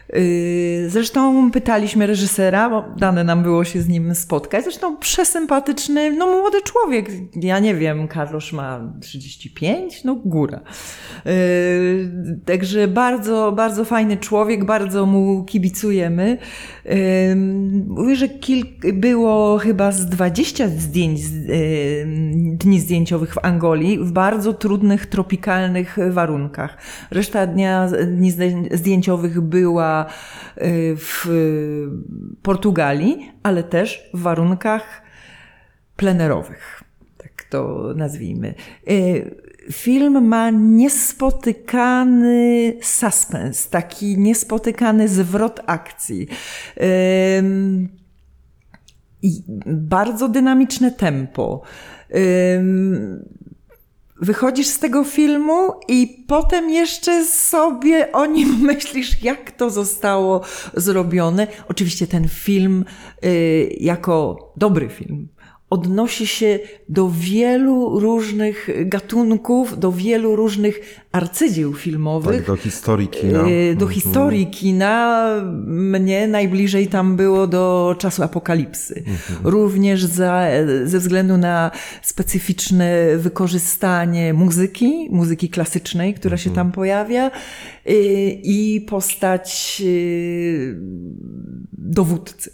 zresztą 0.87 1.51
pytaliśmy 1.51 2.07
reżysera, 2.07 2.69
bo 2.69 2.85
dane 2.97 3.23
nam 3.23 3.43
było 3.43 3.63
się 3.63 3.81
z 3.81 3.87
nim 3.87 4.15
spotkać. 4.15 4.63
Zresztą 4.63 4.97
przesympatyczny, 4.97 6.11
no 6.11 6.27
młody 6.27 6.61
człowiek. 6.61 7.09
Ja 7.35 7.59
nie 7.59 7.75
wiem, 7.75 8.07
Karlosz 8.07 8.53
ma 8.53 8.93
35, 9.01 10.03
no 10.03 10.15
góra. 10.15 10.59
Y, 11.27 12.39
także 12.45 12.87
bardzo, 12.87 13.51
bardzo 13.51 13.85
fajny 13.85 14.17
człowiek, 14.17 14.65
bardzo 14.65 15.05
mu 15.05 15.43
kibicujemy. 15.43 16.37
Mówię, 17.87 18.15
że 18.15 18.29
kilk, 18.29 18.67
było 18.93 19.57
chyba 19.57 19.91
z 19.91 20.05
20 20.05 20.67
zdjęć, 20.67 21.21
dni 22.43 22.79
zdjęciowych 22.79 23.33
w 23.33 23.45
Angolii 23.45 23.99
w 23.99 24.11
bardzo 24.11 24.53
trudnych, 24.53 25.05
tropikalnych 25.05 25.97
warunkach. 26.09 26.77
Reszta 27.11 27.47
dnia, 27.47 27.89
dni 28.07 28.33
zdjęciowych 28.71 29.41
była 29.41 30.02
y, 30.57 30.95
w 30.97 31.27
Portugalii, 32.41 33.31
ale 33.43 33.63
też 33.63 34.09
w 34.13 34.21
warunkach 34.21 35.01
plenerowych. 35.95 36.83
Tak 37.17 37.43
to 37.49 37.93
nazwijmy. 37.95 38.53
Y, 38.89 39.43
film 39.71 40.27
ma 40.27 40.49
niespotykany 40.49 42.73
suspens, 42.81 43.69
taki 43.69 44.17
niespotykany 44.17 45.07
zwrot 45.07 45.59
akcji. 45.65 46.27
I 49.21 49.43
bardzo 49.65 50.29
dynamiczne 50.29 50.91
tempo 50.91 51.61
wychodzisz 54.23 54.67
z 54.67 54.79
tego 54.79 55.03
filmu 55.03 55.73
i 55.87 56.25
potem 56.27 56.69
jeszcze 56.69 57.25
sobie 57.25 58.11
o 58.11 58.25
nim 58.25 58.59
myślisz, 58.71 59.23
jak 59.23 59.51
to 59.51 59.69
zostało 59.69 60.41
zrobione. 60.73 61.47
Oczywiście 61.67 62.07
ten 62.07 62.29
film 62.29 62.85
y, 63.25 63.75
jako 63.79 64.37
dobry 64.57 64.89
film 64.89 65.27
odnosi 65.73 66.27
się 66.27 66.59
do 66.89 67.09
wielu 67.09 67.99
różnych 67.99 68.69
gatunków, 68.85 69.79
do 69.79 69.91
wielu 69.91 70.35
różnych 70.35 71.03
arcydzieł 71.11 71.73
filmowych. 71.73 72.37
Tak, 72.37 72.45
do 72.45 72.55
historii 72.55 73.07
kina. 73.07 73.39
Y, 73.47 73.75
do 73.75 73.85
mhm. 73.85 73.91
historii 73.91 74.47
kina. 74.47 75.25
Mnie 75.67 76.27
najbliżej 76.27 76.87
tam 76.87 77.15
było 77.15 77.47
do 77.47 77.95
czasu 77.99 78.23
apokalipsy. 78.23 79.03
Mhm. 79.07 79.39
Również 79.43 80.05
za, 80.05 80.47
ze 80.85 80.99
względu 80.99 81.37
na 81.37 81.71
specyficzne 82.01 83.17
wykorzystanie 83.17 84.33
muzyki, 84.33 85.07
muzyki 85.11 85.49
klasycznej, 85.49 86.13
która 86.13 86.37
się 86.37 86.49
mhm. 86.49 86.65
tam 86.65 86.73
pojawia 86.73 87.31
y, 87.89 87.91
i 88.43 88.81
postać 88.81 89.81
y, 89.85 90.77
dowódcy. 91.73 92.51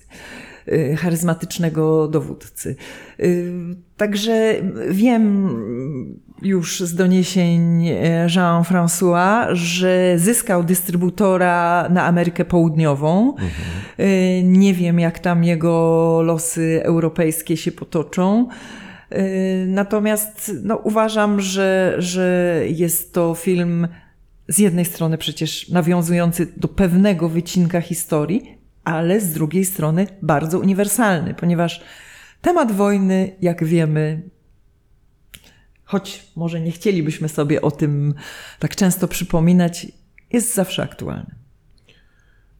Y, 0.74 0.96
charyzmatycznego 0.96 2.08
dowódcy. 2.08 2.76
Y, 3.20 3.54
także 3.98 4.56
wiem 4.90 5.50
już 6.42 6.80
z 6.80 6.96
doniesień 6.96 7.88
e, 7.88 8.28
Jean-François, 8.28 9.48
że 9.54 10.14
zyskał 10.18 10.64
dystrybutora 10.64 11.88
na 11.90 12.06
Amerykę 12.06 12.46
Południową. 12.46 13.32
Mhm. 13.32 13.50
Y, 14.00 14.42
nie 14.44 14.74
wiem, 14.74 15.00
jak 15.00 15.20
tam 15.20 15.44
jego 15.44 16.22
losy 16.22 16.82
europejskie 16.84 17.58
się 17.58 17.72
potoczą. 17.72 18.48
Natomiast 19.68 20.52
no, 20.64 20.76
uważam, 20.76 21.42
że, 21.42 21.96
że 21.98 22.56
jest 22.68 23.14
to 23.14 23.36
film 23.36 23.88
z 24.48 24.58
jednej 24.58 24.86
strony 24.86 25.18
przecież 25.18 25.70
nawiązujący 25.70 26.48
do 26.58 26.68
pewnego 26.68 27.30
wycinka 27.30 27.82
historii, 27.82 28.59
ale 28.90 29.22
z 29.22 29.34
drugiej 29.34 29.66
strony 29.66 30.08
bardzo 30.22 30.60
uniwersalny, 30.60 31.34
ponieważ 31.34 31.84
temat 32.42 32.72
wojny, 32.72 33.36
jak 33.42 33.64
wiemy, 33.64 34.30
choć 35.84 36.32
może 36.36 36.62
nie 36.62 36.72
chcielibyśmy 36.72 37.30
sobie 37.30 37.62
o 37.62 37.72
tym 37.72 38.14
tak 38.60 38.76
często 38.76 39.08
przypominać, 39.08 39.88
jest 40.34 40.56
zawsze 40.56 40.84
aktualny. 40.84 41.36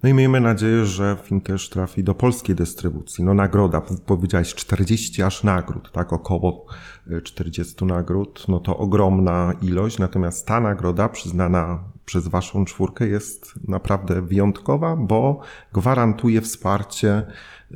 No 0.04 0.10
i 0.10 0.14
miejmy 0.14 0.40
nadzieję, 0.42 0.86
że 0.86 1.18
film 1.24 1.42
też 1.42 1.70
trafi 1.70 2.04
do 2.04 2.16
polskiej 2.16 2.56
dystrybucji. 2.56 3.24
No 3.24 3.34
nagroda, 3.34 3.82
powiedziałeś 4.06 4.56
40 4.56 5.24
aż 5.24 5.44
nagród, 5.44 5.92
tak, 5.92 6.14
około 6.14 6.66
40 7.24 7.76
e, 7.82 7.86
nagród, 7.86 8.46
no 8.48 8.60
to 8.60 8.78
ogromna 8.78 9.54
ilość, 9.62 9.98
natomiast 9.98 10.48
ta 10.48 10.60
nagroda 10.60 11.10
przyznana 11.10 11.84
przez 12.10 12.28
Waszą 12.28 12.66
czwórkę 12.66 13.08
jest 13.08 13.54
naprawdę 13.68 14.22
wyjątkowa, 14.22 14.96
bo 14.96 15.40
gwarantuje 15.74 16.42
wsparcie 16.42 17.18
y, 17.18 17.76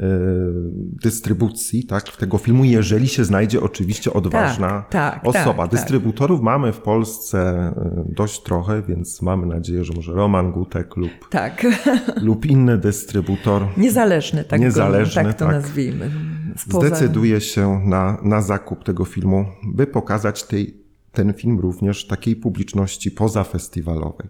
dystrybucji 1.04 1.86
tak, 1.86 2.18
tego 2.18 2.38
filmu, 2.38 2.66
jeżeli 2.66 3.08
się 3.08 3.26
znajdzie 3.26 3.62
oczywiście 3.62 4.14
odważna 4.14 4.70
tak, 4.70 4.90
tak, 4.90 5.28
osoba. 5.28 5.64
Tak, 5.64 5.72
Dystrybutorów 5.72 6.42
mamy 6.42 6.74
w 6.74 6.80
Polsce 6.80 7.72
y, 8.10 8.14
dość 8.14 8.44
trochę, 8.44 8.82
więc 8.82 9.22
mamy 9.22 9.46
nadzieję, 9.46 9.84
że 9.84 9.94
może 9.94 10.14
Roman 10.14 10.52
Gutek 10.52 10.98
lub, 10.98 11.12
tak. 11.30 11.66
lub 12.28 12.46
inny 12.46 12.78
dystrybutor. 12.78 13.68
Niezależny, 13.78 14.44
tak, 14.44 14.62
niezależny, 14.62 15.24
go, 15.24 15.30
tak 15.30 15.38
to 15.38 15.46
tak, 15.46 15.56
nazwijmy. 15.56 16.12
Spoza... 16.58 16.88
Zdecyduje 16.88 17.42
się 17.42 17.82
na, 17.86 18.18
na 18.24 18.42
zakup 18.42 18.84
tego 18.84 19.06
filmu, 19.06 19.46
by 19.74 19.88
pokazać 19.88 20.44
tej 20.44 20.83
ten 21.14 21.34
film 21.34 21.60
również 21.60 22.08
takiej 22.08 22.36
publiczności 22.36 23.12
pozafestiwalowej. 23.12 24.30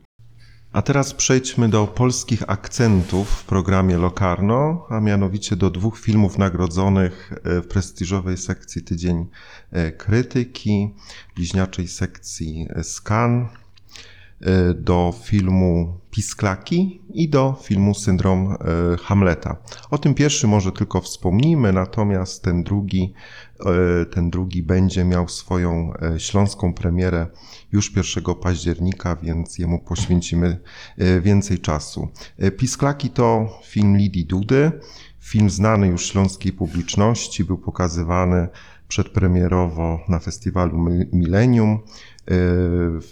A 0.74 0.82
teraz 0.82 1.13
przejdźmy 1.13 1.69
do 1.69 1.88
polskich 1.88 2.43
akcentów 2.48 3.30
w 3.30 3.46
programie 3.46 3.98
Locarno, 3.98 4.86
a 4.89 5.00
mianowicie 5.00 5.56
do 5.56 5.69
dwóch 5.69 6.00
filmów 6.00 6.38
nagrodzonych 6.38 7.34
e, 7.43 7.62
w 7.62 7.67
prestiżowej 7.67 8.38
sekcji 8.38 8.84
Tydzień 8.84 9.26
e, 9.72 9.91
Krytyki, 9.91 10.93
bliźniaczej 11.36 11.88
sekcji 11.88 12.67
Scan, 12.84 13.48
e, 14.41 14.74
do 14.74 15.13
filmu 15.24 16.00
Pisklaki 16.12 17.02
i 17.13 17.30
do 17.30 17.60
filmu 17.63 17.93
Syndrom 17.93 18.58
Hamleta. 19.02 19.58
O 19.91 19.98
tym 19.98 20.13
pierwszym 20.13 20.50
może 20.50 20.72
tylko 20.72 21.02
wspomnijmy, 21.02 21.74
natomiast 21.74 22.43
ten 22.43 22.63
drugi 22.63 23.13
ten 24.12 24.30
drugi 24.30 24.63
będzie 24.63 25.04
miał 25.06 25.28
swoją 25.28 25.94
e, 25.94 26.20
śląską 26.20 26.74
premierę 26.74 27.28
już 27.72 27.96
1 27.96 28.36
października, 28.36 29.16
więc 29.16 29.58
jemu 29.60 29.80
poświęcimy 29.80 30.60
e, 30.98 31.22
więcej 31.22 31.60
czasu. 31.60 32.08
Pisklaki 32.58 33.10
to 33.10 33.60
film 33.66 33.98
Lidii 33.98 34.26
Dudy, 34.26 34.72
film 35.20 35.50
znany 35.50 35.88
już 35.88 36.06
śląskiej 36.06 36.52
publiczności, 36.52 37.44
był 37.44 37.58
pokazywany 37.58 38.48
przedpremierowo 38.88 40.00
na 40.10 40.20
festiwalu 40.20 40.78
Millennium. 41.13 41.80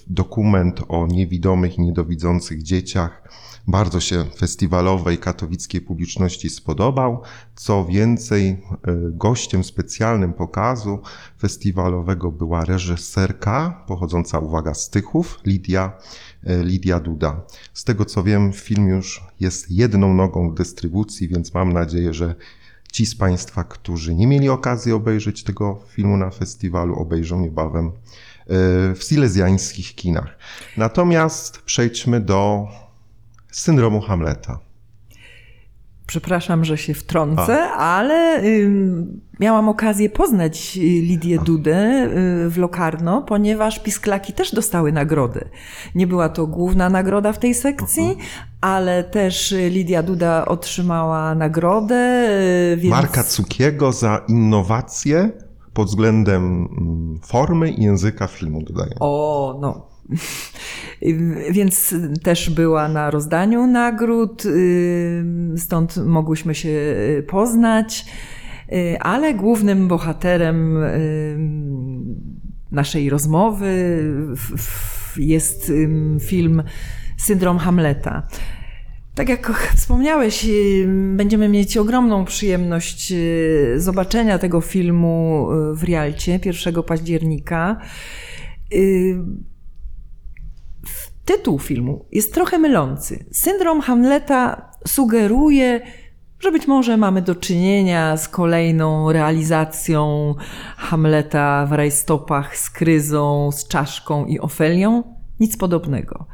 Dokument 0.08 0.82
o 0.88 1.08
niewidomych 1.08 1.78
i 1.78 1.82
niedowidzących 1.82 2.64
dzieciach 2.64 3.24
bardzo 3.68 4.00
się 4.00 4.26
festiwalowej 4.38 5.18
katowickiej 5.18 5.82
publiczności 5.82 6.50
spodobał. 6.50 7.22
Co 7.56 7.86
więcej, 7.86 8.50
e, 8.50 8.58
gościem 9.12 9.64
specjalnym 9.64 10.34
pokazu 10.34 11.00
festiwalowego 11.40 12.32
była 12.32 12.66
reżyserka 12.66 13.84
pochodząca, 13.88 14.40
uwaga, 14.40 14.74
z 14.74 14.90
Tychów, 14.90 15.40
Lidia, 15.46 15.98
e, 16.44 16.64
Lidia 16.64 17.00
Duda. 17.00 17.42
Z 17.74 17.84
tego 17.84 18.06
co 18.06 18.24
wiem, 18.24 18.54
film 18.54 18.88
już 18.88 19.24
jest 19.40 19.72
jedną 19.72 20.14
nogą 20.14 20.52
w 20.52 20.54
dystrybucji, 20.54 21.28
więc 21.28 21.54
mam 21.54 21.74
nadzieję, 21.74 22.14
że 22.14 22.36
ci 22.92 23.06
z 23.06 23.16
Państwa, 23.16 23.64
którzy 23.64 24.16
nie 24.16 24.28
mieli 24.28 24.50
okazji 24.50 24.92
obejrzeć 24.92 25.44
tego 25.44 25.80
filmu 25.88 26.18
na 26.18 26.30
festiwalu, 26.30 26.96
obejrzą 26.96 27.42
niebawem 27.42 27.88
e, 27.88 27.92
w 28.96 29.00
silezjańskich 29.04 29.96
kinach. 29.96 30.38
Natomiast 30.78 31.62
przejdźmy 31.62 32.20
do 32.20 32.68
syndromu 33.52 34.02
Hamleta. 34.02 34.60
Przepraszam, 36.12 36.66
że 36.66 36.78
się 36.78 36.94
wtrącę, 36.94 37.64
A. 37.64 37.76
ale 37.76 38.44
y, 38.44 38.70
miałam 39.40 39.70
okazję 39.70 40.10
poznać 40.10 40.76
Lidię 40.82 41.40
A. 41.40 41.44
Dudę 41.44 42.10
y, 42.46 42.50
w 42.50 42.58
Lokarno, 42.58 43.22
ponieważ 43.22 43.80
Pisklaki 43.80 44.34
też 44.34 44.56
dostały 44.56 44.92
nagrody. 44.92 45.50
Nie 45.96 46.08
była 46.08 46.30
to 46.30 46.48
główna 46.48 46.90
nagroda 46.90 47.34
w 47.34 47.40
tej 47.40 47.54
sekcji, 47.54 48.04
uh 48.04 48.10
mhm. 48.10 48.28
-huh. 48.28 48.46
ale 48.62 49.04
też 49.04 49.56
Lidia 49.70 50.04
Duda 50.04 50.46
otrzymała 50.46 51.36
nagrodę. 51.36 52.28
Y, 52.74 52.78
więc... 52.78 52.96
Marka 52.96 53.24
Cukiego 53.24 53.92
za 53.92 54.22
innowacje 54.28 55.32
pod 55.74 55.88
względem 55.88 56.44
mm, 56.44 57.20
formy 57.24 57.72
i 57.72 57.84
języka 57.84 58.28
filmu, 58.28 58.64
dodaję. 58.64 58.96
O, 59.00 59.58
no, 59.62 59.91
Więc 61.52 61.96
też 62.24 62.50
była 62.50 62.90
na 62.90 63.12
rozdaniu 63.12 63.68
nagród, 63.68 64.46
y, 64.46 65.24
stąd 65.58 65.98
mogłyśmy 65.98 66.56
się 66.56 66.70
y, 66.70 67.26
poznać, 67.30 68.06
y, 68.72 69.00
ale 69.00 69.34
głównym 69.34 69.88
bohaterem 69.88 70.78
naszej 72.72 73.10
rozmowy 73.10 74.04
jest 75.18 75.72
film 76.20 76.64
Syndrom 77.18 77.58
Hamleta. 77.58 78.28
Tak 79.16 79.30
jak 79.30 79.72
wspomniałeś, 79.76 80.48
będziemy 81.16 81.50
mieć 81.50 81.78
ogromną 81.78 82.26
przyjemność 82.26 83.14
zobaczenia 83.76 84.40
tego 84.40 84.62
filmu 84.62 85.48
w 85.74 85.84
Rialcie 85.84 86.40
1 86.46 86.84
października. 86.84 87.78
Tytuł 91.32 91.60
filmu 91.60 92.06
jest 92.12 92.34
trochę 92.34 92.60
mylący. 92.60 93.26
Syndrom 93.32 93.82
Hamleta 93.82 94.72
sugeruje, 94.88 95.82
że 96.40 96.52
być 96.52 96.68
może 96.68 96.98
mamy 96.98 97.22
do 97.22 97.36
czynienia 97.36 98.18
z 98.18 98.30
kolejną 98.30 99.12
realizacją 99.12 100.36
Hamleta 100.78 101.66
w 101.66 101.72
rajstopach 101.72 102.58
z 102.58 102.70
Kryzą, 102.70 103.52
z 103.52 103.68
Czaszką 103.68 104.26
i 104.26 104.40
Ofelią. 104.40 105.04
Nic 105.40 105.58
podobnego. 105.58 106.26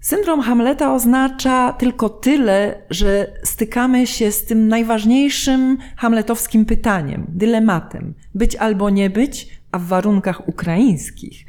Syndrom 0.00 0.40
Hamleta 0.40 0.94
oznacza 0.94 1.72
tylko 1.72 2.08
tyle, 2.08 2.82
że 2.90 3.32
stykamy 3.42 4.06
się 4.06 4.32
z 4.32 4.44
tym 4.44 4.68
najważniejszym 4.68 5.78
hamletowskim 5.96 6.64
pytaniem, 6.64 7.26
dylematem: 7.28 8.14
być 8.34 8.56
albo 8.56 8.90
nie 8.90 9.10
być, 9.10 9.60
a 9.72 9.78
w 9.78 9.84
warunkach 9.84 10.48
ukraińskich 10.48 11.46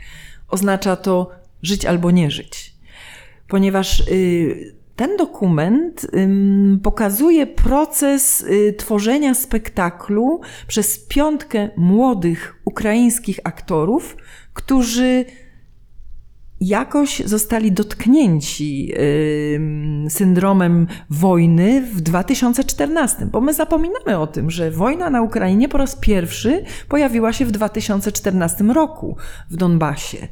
oznacza 0.48 0.96
to 0.96 1.32
żyć 1.62 1.86
albo 1.86 2.12
nie 2.12 2.32
żyć. 2.32 2.71
Ponieważ 3.52 4.00
y, 4.00 4.76
ten 4.96 5.18
dokument 5.18 6.08
pokazuje 6.84 7.48
proces 7.48 8.42
y, 8.42 8.74
tworzenia 8.78 9.34
spektaklu 9.34 10.42
przez 10.68 11.00
piątkę 11.08 11.70
młodych 11.78 12.56
ukraińskich 12.66 13.40
aktorów, 13.44 14.18
którzy 14.54 15.26
jakoś 16.62 17.20
zostali 17.20 17.72
dotknięci 17.72 18.94
syndromem 20.10 20.88
wojny 21.10 21.82
w 21.82 22.02
2014, 22.02 23.26
bo 23.26 23.42
my 23.42 23.54
zapominamy 23.54 24.18
o 24.18 24.28
tym, 24.28 24.52
że 24.52 24.72
wojna 24.72 25.10
na 25.10 25.22
Ukrainie 25.22 25.70
po 25.70 25.78
raz 25.78 25.96
pierwszy 25.96 26.64
pojawiła 26.90 27.34
się 27.34 27.46
w 27.46 27.52
2014 27.52 28.64
roku 28.64 29.18
w 29.50 29.56
Donbasie. 29.56 30.28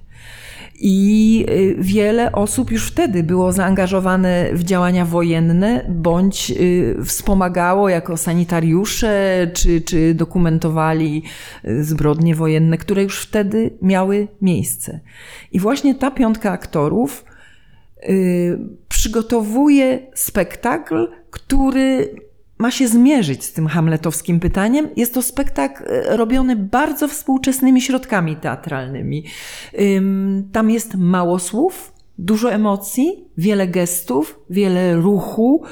I 0.82 1.46
y, 1.50 1.76
wiele 1.80 2.32
osób 2.32 2.72
już 2.72 2.88
wtedy 2.88 3.24
było 3.24 3.52
zaangażowane 3.52 4.50
w 4.54 4.64
działania 4.64 5.06
wojenne, 5.06 5.86
bądź 5.90 6.52
y, 6.52 6.98
wspomagało 7.06 7.90
jako 7.90 8.18
sanitariusze, 8.18 9.48
czy, 9.54 9.82
czy 9.82 10.14
dokumentowali 10.14 11.24
y, 11.66 11.84
zbrodnie 11.84 12.36
wojenne, 12.36 12.78
które 12.78 13.04
już 13.04 13.22
wtedy 13.22 13.72
miały 13.82 14.28
miejsce. 14.42 15.00
I 15.52 15.60
właśnie 15.60 15.96
ta 15.96 16.12
piątka 16.12 16.52
aktorów 16.52 17.26
przygotowuje 18.90 20.00
spektakl, 20.14 21.08
który 21.30 22.16
ma 22.60 22.72
się 22.72 22.88
zmierzyć 22.88 23.44
z 23.44 23.54
tym 23.54 23.68
hamletowskim 23.68 24.40
pytaniem. 24.40 24.90
Jest 24.96 25.14
to 25.14 25.22
spektakl 25.22 25.84
e, 25.88 26.18
robiony 26.18 26.56
bardzo 26.56 27.08
współczesnymi 27.08 27.82
środkami 27.82 28.36
teatralnymi. 28.36 29.26
Tam 30.52 30.70
jest 30.70 30.96
mało 30.96 31.40
słów, 31.40 31.94
dużo 32.20 32.52
emocji, 32.52 33.30
wiele 33.38 33.68
gestów, 33.68 34.40
wiele 34.50 34.96
ruchu, 34.96 35.64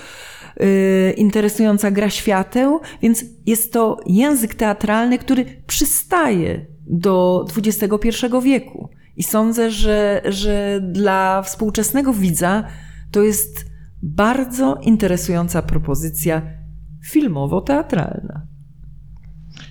y, 0.62 1.14
interesująca 1.18 1.92
gra 1.92 2.10
świateł, 2.10 2.80
więc 3.02 3.26
jest 3.46 3.74
to 3.74 4.00
język 4.06 4.56
teatralny, 4.56 5.18
który 5.18 5.46
przystaje 5.68 6.66
do 6.88 7.46
XXI 7.58 8.10
wieku. 8.44 8.90
I 9.18 9.24
sądzę, 9.24 9.72
że, 9.72 10.22
że 10.26 10.82
dla 10.92 11.42
współczesnego 11.42 12.14
widza 12.14 12.64
to 13.12 13.24
jest 13.24 13.66
bardzo 14.04 14.76
interesująca 14.82 15.62
propozycja 15.62 16.57
filmowo-teatralna. 17.06 18.42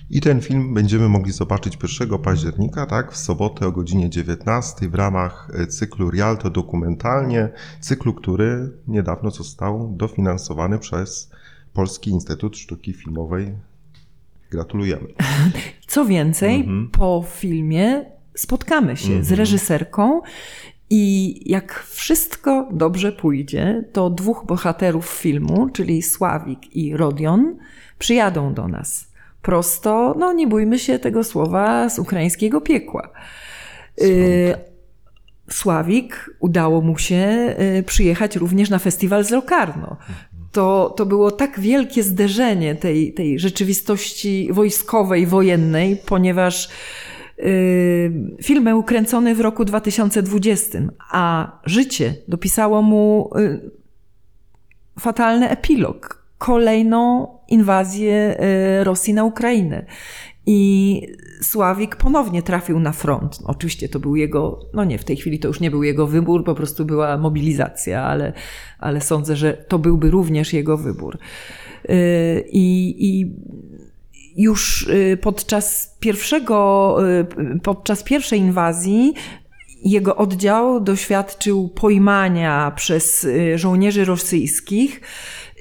I 0.09 0.21
ten 0.21 0.41
film 0.41 0.73
będziemy 0.73 1.09
mogli 1.09 1.31
zobaczyć 1.31 1.77
1 1.99 2.19
października, 2.19 2.85
tak, 2.85 3.11
w 3.11 3.17
sobotę 3.17 3.67
o 3.67 3.71
godzinie 3.71 4.09
19 4.09 4.89
w 4.89 4.95
ramach 4.95 5.51
e, 5.53 5.67
cyklu 5.67 6.09
Rialto 6.11 6.49
dokumentalnie, 6.49 7.49
cyklu, 7.79 8.13
który 8.13 8.71
niedawno 8.87 9.31
został 9.31 9.93
dofinansowany 9.97 10.79
przez 10.79 11.31
Polski 11.73 12.09
Instytut 12.09 12.57
Sztuki 12.57 12.93
Filmowej. 12.93 13.53
Gratulujemy. 14.51 15.07
Co 15.87 16.05
więcej, 16.05 16.55
mhm. 16.59 16.89
po 16.91 17.25
filmie 17.29 18.05
spotkamy 18.35 18.97
się 18.97 19.07
mhm. 19.07 19.23
z 19.23 19.31
reżyserką 19.31 20.21
i 20.89 21.41
jak 21.51 21.83
wszystko 21.89 22.69
dobrze 22.71 23.11
pójdzie, 23.11 23.83
to 23.93 24.09
dwóch 24.09 24.43
bohaterów 24.45 25.09
filmu, 25.09 25.69
czyli 25.69 26.01
Sławik 26.01 26.75
i 26.75 26.97
Rodion, 26.97 27.57
przyjadą 27.99 28.53
do 28.53 28.67
nas. 28.67 29.07
Prosto, 29.41 30.15
no 30.19 30.33
nie 30.33 30.47
bójmy 30.47 30.79
się 30.79 30.99
tego 30.99 31.23
słowa, 31.23 31.89
z 31.89 31.99
ukraińskiego 31.99 32.61
piekła. 32.61 33.09
Y, 34.01 34.55
Sławik 35.49 36.29
udało 36.39 36.81
mu 36.81 36.97
się 36.97 37.55
y, 37.79 37.83
przyjechać 37.83 38.35
również 38.35 38.69
na 38.69 38.79
festiwal 38.79 39.23
z 39.23 39.29
Locarno. 39.29 39.97
To, 40.51 40.93
to 40.97 41.05
było 41.05 41.31
tak 41.31 41.59
wielkie 41.59 42.03
zderzenie 42.03 42.75
tej, 42.75 43.13
tej 43.13 43.39
rzeczywistości 43.39 44.49
wojskowej, 44.51 45.27
wojennej, 45.27 45.97
ponieważ 46.05 46.69
Y, 47.39 48.37
film 48.43 48.67
ukręcony 48.67 49.35
w 49.35 49.39
roku 49.39 49.65
2020, 49.65 50.79
a 51.11 51.51
życie 51.65 52.15
dopisało 52.27 52.81
mu 52.81 53.29
y, 53.37 53.71
fatalny 54.99 55.49
epilog. 55.49 56.27
Kolejną 56.37 57.27
inwazję 57.47 58.37
y, 58.79 58.83
Rosji 58.83 59.13
na 59.13 59.23
Ukrainę. 59.23 59.85
I 60.45 61.01
Sławik 61.41 61.95
ponownie 61.95 62.41
trafił 62.41 62.79
na 62.79 62.91
front. 62.91 63.41
No, 63.41 63.47
oczywiście 63.47 63.89
to 63.89 63.99
był 63.99 64.15
jego, 64.15 64.59
no 64.73 64.83
nie, 64.83 64.97
w 64.97 65.03
tej 65.03 65.15
chwili 65.15 65.39
to 65.39 65.47
już 65.47 65.59
nie 65.59 65.71
był 65.71 65.83
jego 65.83 66.07
wybór, 66.07 66.43
po 66.43 66.55
prostu 66.55 66.85
była 66.85 67.17
mobilizacja, 67.17 68.03
ale, 68.03 68.33
ale 68.79 69.01
sądzę, 69.01 69.35
że 69.35 69.53
to 69.53 69.79
byłby 69.79 70.09
również 70.11 70.53
jego 70.53 70.77
wybór. 70.77 71.17
I, 72.51 72.95
i 72.99 73.35
już 74.37 74.87
y, 74.87 75.17
podczas 75.21 75.97
pierwszego, 75.99 76.97
y, 77.55 77.59
podczas 77.59 78.03
pierwszej 78.03 78.39
inwazji 78.39 79.13
jego 79.83 80.15
oddział 80.15 80.79
doświadczył 80.79 81.69
pojmania 81.69 82.71
przez 82.75 83.23
y, 83.23 83.57
żołnierzy 83.57 84.05
rosyjskich. 84.05 85.01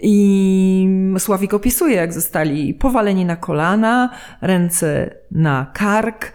I 0.02 0.88
Sławik 1.18 1.54
opisuje, 1.54 1.96
jak 1.96 2.12
zostali 2.12 2.74
powaleni 2.74 3.24
na 3.24 3.36
kolana, 3.36 4.10
ręce 4.40 5.14
na 5.30 5.70
kark. 5.74 6.32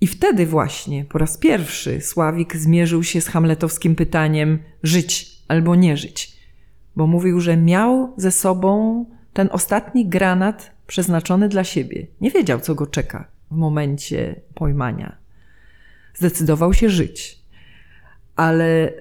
I 0.00 0.06
wtedy 0.06 0.46
właśnie 0.46 1.04
po 1.04 1.18
raz 1.18 1.38
pierwszy 1.38 2.00
Sławik 2.00 2.56
zmierzył 2.56 3.02
się 3.02 3.20
z 3.20 3.28
hamletowskim 3.28 3.94
pytaniem: 3.94 4.58
żyć 4.82 5.42
albo 5.48 5.74
nie 5.74 5.96
żyć. 5.96 6.38
Bo 6.96 7.06
mówił, 7.06 7.40
że 7.40 7.56
miał 7.56 8.14
ze 8.16 8.30
sobą 8.30 9.04
ten 9.32 9.48
ostatni 9.52 10.08
granat 10.08 10.77
przeznaczony 10.88 11.48
dla 11.48 11.64
siebie. 11.64 12.06
Nie 12.20 12.30
wiedział, 12.30 12.60
co 12.60 12.74
go 12.74 12.86
czeka 12.86 13.28
w 13.50 13.56
momencie 13.56 14.40
pojmania. 14.54 15.16
Zdecydował 16.14 16.74
się 16.74 16.88
żyć. 16.90 17.38
Ale 18.36 18.92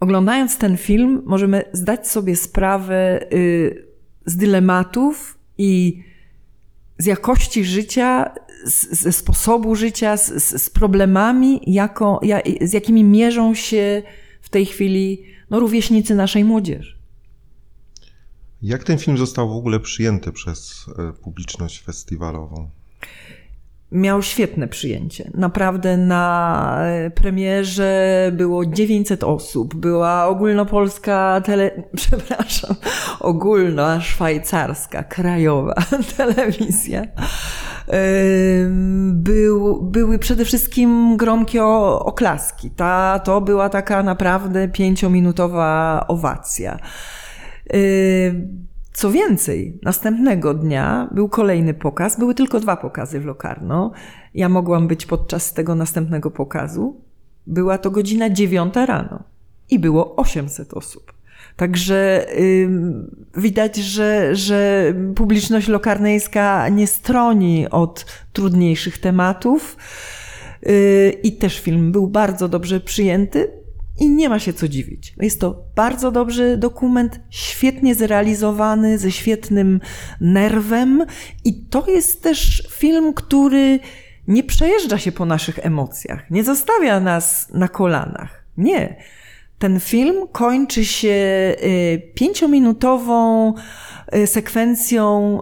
oglądając 0.00 0.58
ten 0.58 0.76
film, 0.76 1.22
możemy 1.26 1.64
zdać 1.72 2.08
sobie 2.08 2.36
sprawę 2.36 3.20
y, 3.32 3.86
z 4.26 4.36
dylematów 4.36 5.38
i 5.58 6.02
z 6.98 7.06
jakości 7.06 7.64
życia, 7.64 8.34
ze 8.64 9.12
sposobu 9.12 9.74
życia, 9.74 10.16
z, 10.16 10.62
z 10.62 10.70
problemami, 10.70 11.60
jako, 11.66 12.20
z 12.60 12.72
jakimi 12.72 13.04
mierzą 13.04 13.54
się 13.54 14.02
w 14.40 14.48
tej 14.48 14.66
chwili 14.66 15.22
no, 15.50 15.60
rówieśnicy 15.60 16.14
naszej 16.14 16.44
młodzieży. 16.44 16.99
Jak 18.62 18.84
ten 18.84 18.98
film 18.98 19.18
został 19.18 19.48
w 19.48 19.56
ogóle 19.56 19.80
przyjęty 19.80 20.32
przez 20.32 20.86
e, 20.98 21.12
publiczność 21.12 21.82
festiwalową? 21.82 22.70
Miał 23.92 24.22
świetne 24.22 24.68
przyjęcie. 24.68 25.30
Naprawdę 25.34 25.96
na 25.96 26.76
e, 26.86 27.10
premierze 27.10 28.30
było 28.32 28.66
900 28.66 29.24
osób. 29.24 29.74
Była 29.74 30.26
ogólnopolska 30.26 31.40
tele... 31.44 31.70
przepraszam, 31.96 32.76
ogólna 33.20 34.00
szwajcarska, 34.00 35.02
krajowa 35.02 35.74
telewizja. 36.16 37.06
Był, 39.12 39.82
były 39.82 40.18
przede 40.18 40.44
wszystkim 40.44 41.16
gromkie 41.16 41.64
oklaski. 41.64 42.70
Ta, 42.70 43.18
to 43.24 43.40
była 43.40 43.68
taka 43.68 44.02
naprawdę 44.02 44.68
pięciominutowa 44.68 46.04
owacja. 46.08 46.78
Yy, 47.72 48.48
co 48.92 49.10
więcej, 49.10 49.78
następnego 49.82 50.54
dnia 50.54 51.08
był 51.12 51.28
kolejny 51.28 51.74
pokaz, 51.74 52.18
były 52.18 52.34
tylko 52.34 52.60
dwa 52.60 52.76
pokazy 52.76 53.20
w 53.20 53.24
Locarno. 53.24 53.92
Ja 54.34 54.48
mogłam 54.48 54.88
być 54.88 55.06
podczas 55.06 55.52
tego 55.52 55.74
następnego 55.74 56.30
pokazu. 56.30 57.00
Była 57.46 57.78
to 57.78 57.90
godzina 57.90 58.30
dziewiąta 58.30 58.86
rano 58.86 59.22
i 59.70 59.78
było 59.78 60.16
800 60.16 60.74
osób. 60.74 61.12
Także 61.56 62.26
widać, 63.36 63.76
że, 63.76 64.36
że 64.36 64.92
publiczność 65.16 65.68
lokarnejska 65.68 66.68
nie 66.68 66.86
stroni 66.86 67.70
od 67.70 68.06
trudniejszych 68.32 68.98
tematów. 68.98 69.76
Y, 70.66 71.20
I 71.22 71.32
też 71.32 71.60
film 71.60 71.92
był 71.92 72.06
bardzo 72.06 72.48
dobrze 72.48 72.80
przyjęty 72.80 73.59
i 74.00 74.10
nie 74.10 74.28
ma 74.28 74.38
się 74.38 74.52
co 74.52 74.68
dziwić. 74.68 75.14
Jest 75.20 75.40
to 75.40 75.64
bardzo 75.74 76.10
dobry 76.10 76.56
dokument, 76.56 77.20
świetnie 77.30 77.94
zrealizowany, 77.94 78.98
ze 78.98 79.10
świetnym 79.10 79.80
nerwem 80.20 81.04
i 81.44 81.64
to 81.64 81.86
jest 81.90 82.22
też 82.22 82.68
film, 82.70 83.14
który 83.14 83.78
nie 84.28 84.44
przejeżdża 84.44 84.98
się 84.98 85.12
po 85.12 85.24
naszych 85.26 85.58
emocjach, 85.66 86.30
nie 86.30 86.44
zostawia 86.44 87.00
nas 87.00 87.48
na 87.52 87.68
kolanach. 87.68 88.44
Nie. 88.56 88.96
Ten 89.58 89.80
film 89.80 90.28
kończy 90.32 90.84
się 90.84 91.08
y, 91.62 92.02
pięciominutową 92.14 93.54
y, 94.14 94.26
sekwencją 94.26 95.38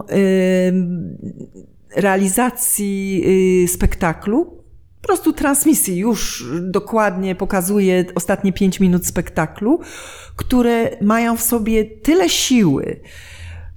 realizacji 1.95 3.23
spektaklu, 3.67 4.58
prostu 5.09 5.33
transmisji 5.33 5.97
już 5.97 6.45
dokładnie 6.61 7.35
pokazuje 7.35 8.05
ostatnie 8.15 8.53
pięć 8.53 8.79
minut 8.79 9.05
spektaklu, 9.05 9.79
które 10.35 10.97
mają 11.01 11.37
w 11.37 11.41
sobie 11.41 11.85
tyle 11.85 12.29
siły, 12.29 12.99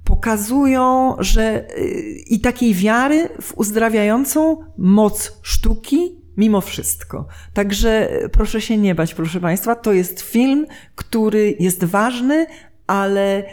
pokazują, 0.03 1.15
że 1.19 1.67
i 2.29 2.39
takiej 2.39 2.73
wiary 2.73 3.29
w 3.41 3.57
uzdrawiającą 3.57 4.57
moc 4.77 5.39
sztuki 5.41 6.15
mimo 6.37 6.61
wszystko. 6.61 7.27
Także 7.53 8.09
proszę 8.31 8.61
się 8.61 8.77
nie 8.77 8.95
bać, 8.95 9.13
proszę 9.13 9.39
Państwa, 9.39 9.75
to 9.75 9.93
jest 9.93 10.21
film, 10.21 10.65
który 10.95 11.55
jest 11.59 11.83
ważny, 11.83 12.45
ale 12.87 13.43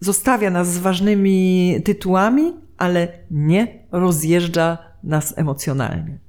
zostawia 0.00 0.50
nas 0.50 0.72
z 0.72 0.78
ważnymi 0.78 1.76
tytułami, 1.84 2.54
ale 2.78 3.08
nie 3.30 3.86
rozjeżdża 3.92 4.78
nas 5.04 5.38
emocjonalnie. 5.38 6.25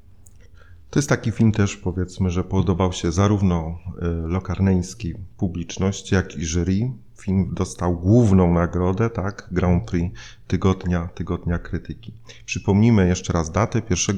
To 0.90 1.00
jest 1.00 1.10
taki 1.10 1.32
film 1.32 1.52
też, 1.52 1.78
powiedzmy, 1.78 2.30
że 2.30 2.44
podobał 2.44 2.94
się 2.94 3.12
zarówno 3.12 3.80
e, 4.02 4.08
lokarneńskiej 4.08 5.16
publiczności, 5.38 6.16
jak 6.16 6.36
i 6.36 6.46
jury. 6.46 6.92
Film 7.22 7.54
dostał 7.54 7.98
główną 7.98 8.54
nagrodę, 8.54 9.10
tak, 9.10 9.48
Grand 9.52 9.92
Prix 9.92 10.20
tygodnia, 10.48 11.10
tygodnia 11.16 11.60
krytyki. 11.60 12.14
Przypomnijmy 12.46 13.08
jeszcze 13.08 13.34
raz 13.34 13.52
datę, 13.52 13.82
1 13.90 14.18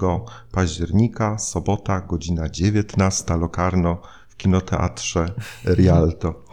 października, 0.52 1.38
sobota, 1.38 2.02
godzina 2.02 2.50
19, 2.50 3.38
Lokarno 3.38 4.02
w 4.30 4.38
kinoteatrze 4.38 5.34
Rialto. 5.66 6.44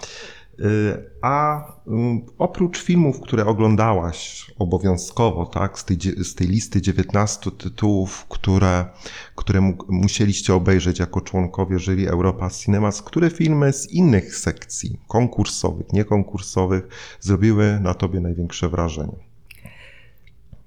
A 1.26 1.60
y, 1.60 1.90
oprócz 2.38 2.82
filmów, 2.82 3.20
które 3.20 3.46
oglądałaś 3.46 4.50
obowiązkowo, 4.58 5.46
tak, 5.46 5.78
z 5.78 5.84
tej, 5.84 5.96
z 6.24 6.34
tej 6.34 6.48
listy 6.48 6.82
19 6.82 7.50
tytułów, 7.50 8.26
które, 8.28 8.86
które 9.34 9.72
musieliście 9.88 10.54
obejrzeć 10.54 10.98
jako 10.98 11.20
członkowie 11.20 11.78
jury 11.78 12.08
Europa 12.08 12.50
Cinemas, 12.50 13.02
które 13.02 13.30
filmy 13.30 13.72
z 13.72 13.90
innych 13.92 14.36
sekcji 14.36 15.00
konkursowych, 15.08 15.92
niekonkursowych 15.92 16.88
zrobiły 17.20 17.80
na 17.80 17.94
tobie 17.94 18.20
największe 18.20 18.68
wrażenie? 18.68 19.26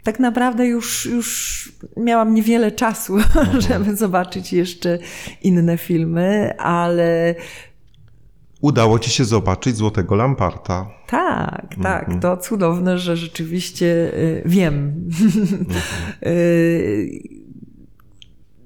tak 0.04 0.20
naprawdę 0.20 0.66
już, 0.68 1.06
już 1.06 1.72
miałam 1.98 2.34
niewiele 2.34 2.72
czasu, 2.72 3.18
żeby 3.70 3.96
zobaczyć 3.96 4.54
jeszcze 4.54 5.00
inne 5.44 5.78
filmy, 5.78 6.58
ale 6.58 7.36
Udało 8.62 9.00
ci 9.00 9.10
się 9.10 9.26
zobaczyć 9.26 9.76
Złotego 9.76 10.16
Lamparta. 10.16 10.90
Tak, 11.08 11.76
tak. 11.84 12.04
Mhm. 12.04 12.20
To 12.20 12.38
cudowne, 12.38 12.98
że 12.98 13.18
rzeczywiście 13.18 13.86
y, 14.14 14.42
wiem. 14.46 14.94
Mhm. 15.10 15.66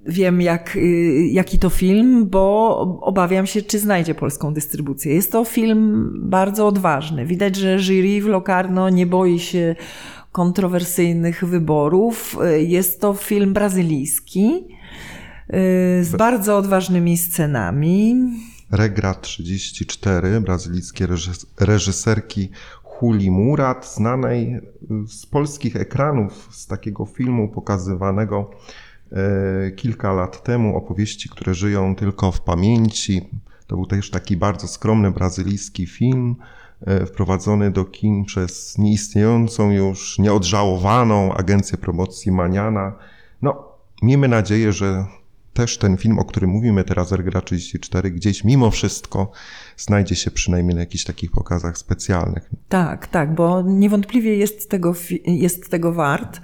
wiem, 0.06 0.42
jak, 0.42 0.76
y, 0.76 1.28
jaki 1.32 1.60
to 1.60 1.70
film, 1.70 2.30
bo 2.30 2.78
obawiam 3.02 3.46
się, 3.46 3.62
czy 3.62 3.80
znajdzie 3.80 4.16
polską 4.16 4.54
dystrybucję. 4.54 5.14
Jest 5.14 5.32
to 5.32 5.46
film 5.46 6.12
bardzo 6.30 6.68
odważny. 6.68 7.26
Widać, 7.26 7.56
że 7.56 7.80
jury 7.80 8.22
w 8.22 8.26
Locarno 8.26 8.90
nie 8.90 9.06
boi 9.06 9.40
się 9.40 9.76
kontrowersyjnych 10.32 11.46
wyborów. 11.46 12.38
Jest 12.58 13.02
to 13.02 13.14
film 13.14 13.54
brazylijski 13.54 14.68
z 16.02 16.16
bardzo 16.16 16.58
odważnymi 16.58 17.18
scenami. 17.18 18.16
Regra 18.74 19.14
34 19.14 20.42
brazylijskiej 20.42 21.08
reżyserki 21.60 22.50
Huli 22.84 23.32
Murat, 23.32 23.94
znanej 23.94 24.62
z 25.08 25.26
polskich 25.26 25.76
ekranów, 25.76 26.50
z 26.52 26.68
takiego 26.68 27.06
filmu 27.06 27.50
pokazywanego 27.50 28.50
e, 29.12 29.72
kilka 29.72 30.14
lat 30.14 30.44
temu, 30.44 30.78
opowieści, 30.78 31.30
które 31.30 31.54
żyją 31.54 31.96
tylko 31.96 32.32
w 32.32 32.42
pamięci. 32.42 33.30
To 33.68 33.76
był 33.76 33.86
też 33.86 34.10
taki 34.10 34.38
bardzo 34.38 34.68
skromny 34.68 35.12
brazylijski 35.12 35.88
film, 35.88 36.36
e, 36.82 37.06
wprowadzony 37.06 37.72
do 37.72 37.86
kin 37.86 38.26
przez 38.26 38.78
nieistniejącą 38.78 39.72
już, 39.72 40.20
nieodżałowaną 40.20 41.34
agencję 41.34 41.78
promocji 41.78 42.32
Maniana. 42.32 42.96
No, 43.42 43.64
miejmy 44.02 44.28
nadzieję, 44.28 44.72
że 44.72 45.06
też 45.54 45.78
ten 45.78 45.98
film, 45.98 46.20
o 46.20 46.26
którym 46.26 46.50
mówimy 46.50 46.84
teraz, 46.84 47.12
RGRA 47.12 47.42
34, 47.42 48.12
gdzieś 48.12 48.44
mimo 48.44 48.72
wszystko 48.72 49.32
znajdzie 49.78 50.16
się 50.16 50.32
przynajmniej 50.32 50.76
na 50.76 50.82
jakichś 50.82 51.04
takich 51.04 51.32
pokazach 51.32 51.78
specjalnych. 51.78 52.50
Tak, 52.70 53.08
tak, 53.08 53.36
bo 53.36 53.62
niewątpliwie 53.62 54.36
jest 54.36 54.70
tego, 54.70 54.94
jest 55.26 55.70
tego 55.70 55.94
wart. 55.94 56.42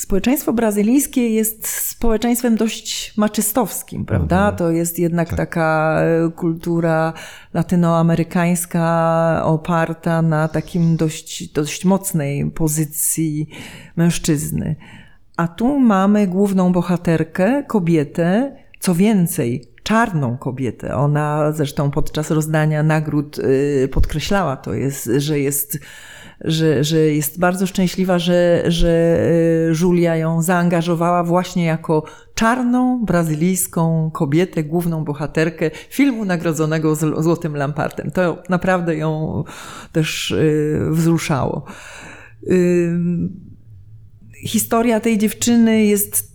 Społeczeństwo 0.00 0.52
brazylijskie 0.52 1.28
jest 1.28 1.66
społeczeństwem 1.66 2.56
dość 2.56 3.16
maczystowskim, 3.16 4.04
prawda? 4.04 4.36
Mhm. 4.36 4.56
To 4.56 4.70
jest 4.70 4.98
jednak 4.98 5.28
tak. 5.28 5.36
taka 5.36 6.00
e, 6.00 6.30
kultura 6.30 7.12
latynoamerykańska 7.54 9.42
oparta 9.44 10.22
na 10.22 10.48
takim 10.48 10.96
dość, 10.96 11.52
dość 11.52 11.84
mocnej 11.84 12.50
pozycji 12.50 13.48
mężczyzny. 13.96 14.76
A 15.40 15.48
tu 15.48 15.78
mamy 15.78 16.26
główną 16.26 16.72
bohaterkę, 16.72 17.64
kobietę, 17.68 18.56
co 18.80 18.94
więcej, 18.94 19.64
czarną 19.82 20.38
kobietę. 20.38 20.96
Ona 20.96 21.52
zresztą 21.52 21.90
podczas 21.90 22.30
rozdania 22.30 22.82
nagród 22.82 23.38
y, 23.38 23.88
podkreślała 23.92 24.56
to, 24.56 24.74
jest, 24.74 25.10
że 25.16 25.38
jest 25.38 25.78
że, 26.44 26.84
że 26.84 26.98
jest 26.98 27.38
bardzo 27.38 27.66
szczęśliwa, 27.66 28.18
że, 28.18 28.64
że 28.66 29.20
y, 29.70 29.72
Julia 29.80 30.16
ją 30.16 30.42
zaangażowała 30.42 31.24
właśnie 31.24 31.64
jako 31.64 32.04
czarną, 32.34 33.04
brazylijską 33.04 34.10
kobietę, 34.10 34.64
główną 34.64 35.04
bohaterkę 35.04 35.70
filmu 35.90 36.24
nagrodzonego 36.24 36.94
Złotym 36.94 37.56
Lampartem. 37.56 38.10
To 38.10 38.42
naprawdę 38.48 38.96
ją 38.96 39.44
też 39.92 40.30
y, 40.30 40.80
wzruszało 40.90 41.64
historia 44.44 45.00
tej 45.00 45.18
dziewczyny 45.18 45.84
jest 45.84 46.30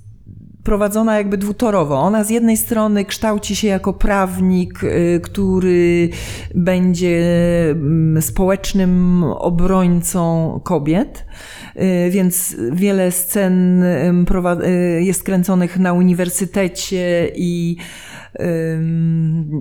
prowadzona 0.66 1.18
jakby 1.18 1.38
dwutorowo. 1.38 2.00
Ona 2.00 2.24
z 2.24 2.30
jednej 2.30 2.58
strony 2.58 3.06
kształci 3.06 3.56
się 3.56 3.68
jako 3.68 3.94
prawnik, 3.94 4.84
y, 4.84 5.20
który 5.24 6.10
będzie 6.56 7.20
mm, 7.72 8.22
społecznym 8.22 9.24
obrońcą 9.24 10.60
kobiet, 10.64 11.26
y, 11.76 12.10
więc 12.12 12.56
wiele 12.72 13.12
scen 13.12 13.84
y, 13.84 15.04
jest 15.04 15.24
kręconych 15.24 15.80
na 15.80 15.94
uniwersytecie 15.94 17.32
i 17.36 17.78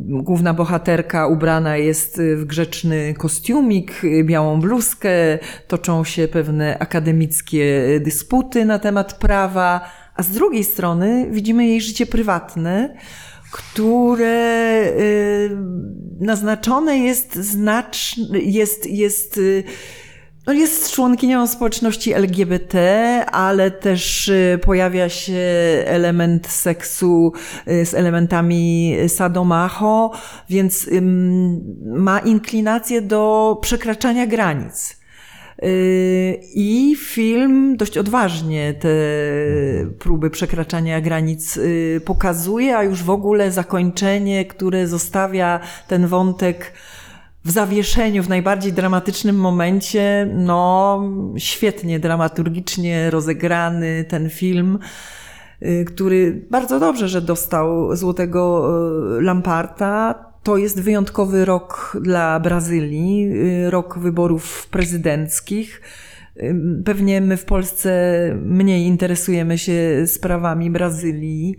Główna 0.08 0.54
bohaterka 0.54 1.26
ubrana 1.26 1.76
jest 1.76 2.20
w 2.37 2.44
grzeczny 2.44 3.14
kostiumik, 3.18 4.02
białą 4.24 4.60
bluzkę, 4.60 5.38
toczą 5.68 6.04
się 6.04 6.28
pewne 6.28 6.78
akademickie 6.78 7.84
dysputy 8.00 8.64
na 8.64 8.78
temat 8.78 9.18
prawa, 9.18 9.90
a 10.16 10.22
z 10.22 10.30
drugiej 10.30 10.64
strony 10.64 11.26
widzimy 11.30 11.66
jej 11.66 11.80
życie 11.80 12.06
prywatne, 12.06 12.96
które 13.52 14.84
naznaczone 16.20 16.98
jest 16.98 17.34
znacznie, 17.34 18.24
jest, 18.38 18.87
jest 18.87 19.40
no 20.46 20.52
jest 20.52 20.92
członkinią 20.92 21.46
społeczności 21.46 22.12
LGBT, 22.12 22.78
ale 23.33 23.70
też 23.70 24.28
y, 24.28 24.59
pojawia 24.62 25.09
się 25.09 25.42
element 25.85 26.46
seksu 26.46 27.33
y, 27.68 27.87
z 27.87 27.94
elementami 27.94 28.96
sadomacho, 29.09 30.12
więc 30.48 30.90
ma 31.87 32.18
inklinację 32.18 33.02
do 33.02 33.59
przekraczania 33.62 34.26
granic. 34.26 35.04
I 36.54 36.96
film 36.98 37.76
dość 37.76 37.98
odważnie 37.98 38.74
te 38.74 38.88
próby 39.98 40.30
przekraczania 40.30 41.00
granic 41.00 41.59
pokazuje, 42.04 42.76
a 42.76 42.83
już 42.83 43.02
w 43.02 43.11
ogóle 43.11 43.50
zakończenie, 43.50 44.44
które 44.44 44.87
zostawia 44.87 45.61
ten 45.88 46.07
wątek 46.07 46.72
w 47.44 47.50
zawieszeniu, 47.50 48.22
w 48.22 48.28
najbardziej 48.28 48.72
dramatycznym 48.72 49.37
momencie, 49.37 50.30
no 50.35 51.00
świetnie 51.37 52.00
dramaturgicznie 52.00 53.11
rozegrany 53.11 54.04
ten 54.09 54.30
film, 54.30 54.78
y, 55.62 55.85
który 55.85 56.46
bardzo 56.50 56.80
dobrze, 56.80 57.09
że 57.09 57.20
dostał 57.20 57.96
Złotego 57.96 58.70
y, 59.18 59.22
Lamparta. 59.22 60.14
To 60.42 60.57
jest 60.57 60.80
wyjątkowy 60.80 61.44
rok 61.44 61.96
dla 62.00 62.40
Brazylii, 62.40 63.30
y, 63.66 63.70
rok 63.70 63.98
wyborów 63.98 64.68
prezydenckich. 64.70 65.80
Pewnie 66.85 67.20
my 67.20 67.37
w 67.37 67.44
Polsce 67.44 67.90
mniej 68.42 68.87
interesujemy 68.87 69.59
się 69.59 70.04
sprawami 70.07 70.70
Brazylii, 70.70 71.57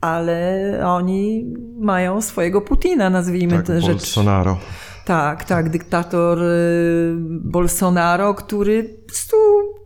ale 0.00 0.80
oni 0.84 1.54
mają 1.80 2.20
swojego 2.20 2.60
Putina, 2.60 3.10
nazwijmy 3.10 3.56
tak, 3.56 3.66
tę 3.66 3.80
rzecz. 3.80 3.90
Bolsonaro. 3.90 4.58
Tak, 5.04 5.44
tak, 5.44 5.70
dyktator 5.70 6.42
y, 6.42 7.14
Bolsonaro, 7.40 8.34
który 8.34 8.84
po 8.84 9.06
prostu 9.06 9.36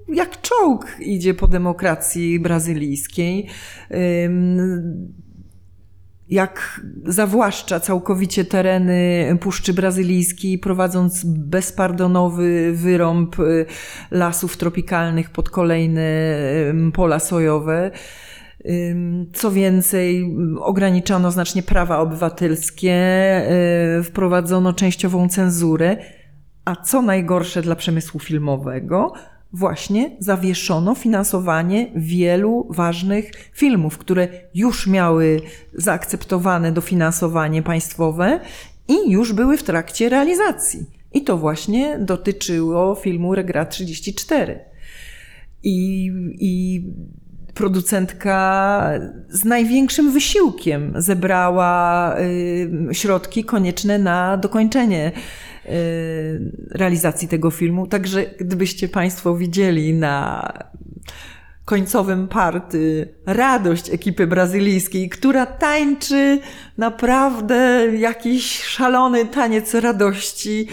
jak 0.08 0.40
czołg 0.40 0.86
idzie 1.00 1.34
po 1.34 1.48
demokracji 1.48 2.40
brazylijskiej. 2.40 3.48
Jak 6.28 6.80
zawłaszcza 7.04 7.80
całkowicie 7.80 8.44
tereny 8.44 9.36
Puszczy 9.40 9.74
Brazylijskiej, 9.74 10.58
prowadząc 10.58 11.24
bezpardonowy 11.24 12.72
wyrąb 12.72 13.38
y, 13.40 13.66
lasów 14.10 14.56
tropikalnych 14.56 15.30
pod 15.30 15.50
kolejne 15.50 16.02
pola 16.94 17.18
sojowe. 17.18 17.90
Co 19.32 19.50
więcej, 19.50 20.36
ograniczano 20.60 21.30
znacznie 21.30 21.62
prawa 21.62 21.98
obywatelskie, 21.98 22.96
y, 24.00 24.02
wprowadzono 24.02 24.72
częściową 24.72 25.28
cenzurę, 25.28 25.96
a 26.64 26.76
co 26.76 27.02
najgorsze 27.02 27.62
dla 27.62 27.76
przemysłu 27.76 28.20
filmowego, 28.20 29.12
właśnie 29.52 30.16
zawieszono 30.18 30.94
finansowanie 30.94 31.90
wielu 31.96 32.66
ważnych 32.70 33.30
filmów, 33.52 33.98
które 33.98 34.28
już 34.54 34.86
miały 34.86 35.40
zaakceptowane 35.74 36.72
dofinansowanie 36.72 37.62
państwowe 37.62 38.40
i 38.88 39.10
już 39.10 39.32
były 39.32 39.56
w 39.56 39.62
trakcie 39.62 40.08
realizacji. 40.08 40.86
I 41.12 41.24
to 41.24 41.38
właśnie 41.38 41.98
dotyczyło 41.98 42.94
filmu 42.94 43.34
Regra 43.34 43.66
34. 43.66 44.60
I, 45.62 46.10
i 46.38 46.82
producentka 47.58 48.90
z 49.28 49.44
największym 49.44 50.12
wysiłkiem 50.12 50.92
zebrała 50.96 52.14
y, 52.18 52.70
środki 52.92 53.44
konieczne 53.44 53.98
na 53.98 54.36
dokończenie 54.36 55.12
y, 55.66 55.70
realizacji 56.70 57.28
tego 57.28 57.50
filmu. 57.50 57.86
Także 57.86 58.24
gdybyście 58.40 58.88
Państwo 58.88 59.36
widzieli 59.36 59.94
na 59.94 60.52
końcowym 61.64 62.28
party 62.28 63.08
radość 63.26 63.90
ekipy 63.90 64.26
brazylijskiej, 64.26 65.08
która 65.08 65.46
tańczy 65.46 66.38
naprawdę 66.78 67.86
jakiś 67.96 68.62
szalony 68.62 69.26
taniec 69.26 69.74
radości 69.74 70.68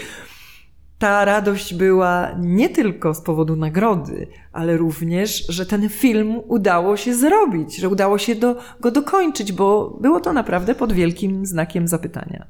ta 0.98 1.24
radość 1.24 1.74
była 1.74 2.30
nie 2.40 2.68
tylko 2.68 3.14
z 3.14 3.20
powodu 3.20 3.56
nagrody, 3.56 4.26
ale 4.52 4.76
również, 4.76 5.46
że 5.48 5.66
ten 5.66 5.88
film 5.88 6.40
udało 6.48 6.96
się 6.96 7.14
zrobić, 7.14 7.76
że 7.76 7.88
udało 7.88 8.18
się 8.18 8.34
do, 8.34 8.56
go 8.80 8.90
dokończyć, 8.90 9.52
bo 9.52 9.98
było 10.00 10.20
to 10.20 10.32
naprawdę 10.32 10.74
pod 10.74 10.92
wielkim 10.92 11.46
znakiem 11.46 11.88
zapytania. 11.88 12.46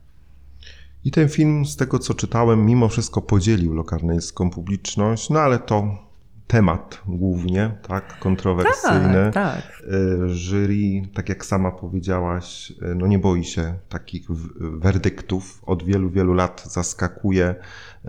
I 1.05 1.11
ten 1.11 1.29
film, 1.29 1.67
z 1.67 1.77
tego 1.77 1.99
co 1.99 2.15
czytałem, 2.15 2.67
mimo 2.67 2.89
wszystko 2.89 3.23
podzielił 3.23 3.75
lokarnejską 3.75 4.51
publiczność, 4.51 5.31
no 5.31 5.41
ale 5.41 5.59
to 5.59 6.07
temat 6.47 7.03
głównie, 7.07 7.71
tak, 7.89 8.19
kontrowersyjny. 8.19 9.31
Tak, 9.33 9.35
tak. 9.35 9.83
E, 10.25 10.29
jury, 10.29 11.03
tak 11.15 11.29
jak 11.29 11.47
sama 11.47 11.73
powiedziałaś, 11.73 12.73
e, 12.83 12.95
no 12.95 13.07
nie 13.07 13.19
boi 13.19 13.45
się 13.45 13.75
takich 13.89 14.31
werdyktów. 14.61 15.63
Od 15.67 15.85
wielu, 15.85 16.11
wielu 16.11 16.35
lat 16.35 16.65
zaskakuje 16.67 17.55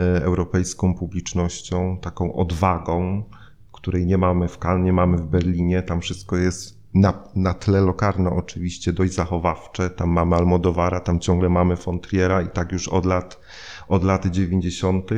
europejską 0.04 0.94
publicznością, 0.94 1.98
taką 2.02 2.34
odwagą, 2.34 3.24
której 3.72 4.06
nie 4.06 4.18
mamy 4.18 4.48
w 4.48 4.58
Cannes, 4.58 4.86
nie 4.86 4.94
mamy 4.94 5.18
w 5.18 5.26
Berlinie. 5.26 5.82
Tam 5.82 6.02
wszystko 6.02 6.38
jest 6.38 6.78
na, 6.94 7.24
na 7.36 7.54
tle 7.54 7.82
lokarno 7.82 8.36
oczywiście 8.36 8.94
dość 8.94 9.14
zachowawcze. 9.14 9.90
Tam 9.90 10.10
mamy 10.10 10.36
Almodowara, 10.36 11.00
tam 11.00 11.20
ciągle 11.20 11.50
mamy 11.50 11.76
Fontriera 11.76 12.42
i 12.42 12.48
tak 12.48 12.72
już 12.72 12.88
od 12.88 13.06
lat 13.06 13.40
od 13.88 14.04
lat 14.04 14.26
90. 14.26 15.10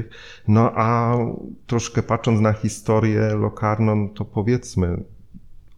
No 0.48 0.72
a 0.76 1.18
troszkę 1.68 2.04
patrząc 2.04 2.42
na 2.42 2.54
historię 2.54 3.22
Locarno, 3.36 3.96
to 4.16 4.26
powiedzmy 4.26 5.04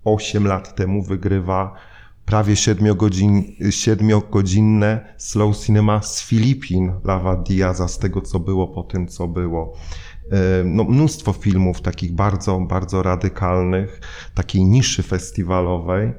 8 0.03 0.47
lat 0.47 0.75
temu 0.75 1.03
wygrywa 1.03 1.73
prawie 2.31 2.53
7-godzinne 2.53 4.99
slow 5.17 5.57
cinema 5.57 6.01
z 6.01 6.23
Filipin 6.23 6.93
Lava 7.03 7.35
Diaza, 7.35 7.87
z 7.87 7.99
tego 7.99 8.21
co 8.21 8.39
było 8.39 8.67
po 8.67 8.83
tym, 8.83 9.07
co 9.07 9.27
było. 9.27 9.73
E, 10.31 10.63
no, 10.63 10.83
mnóstwo 10.83 11.33
filmów 11.33 11.81
takich 11.81 12.11
bardzo, 12.11 12.59
bardzo 12.59 13.03
radykalnych, 13.03 14.01
takiej 14.35 14.65
niszy 14.65 15.03
festiwalowej. 15.03 16.07
Y, 16.07 16.13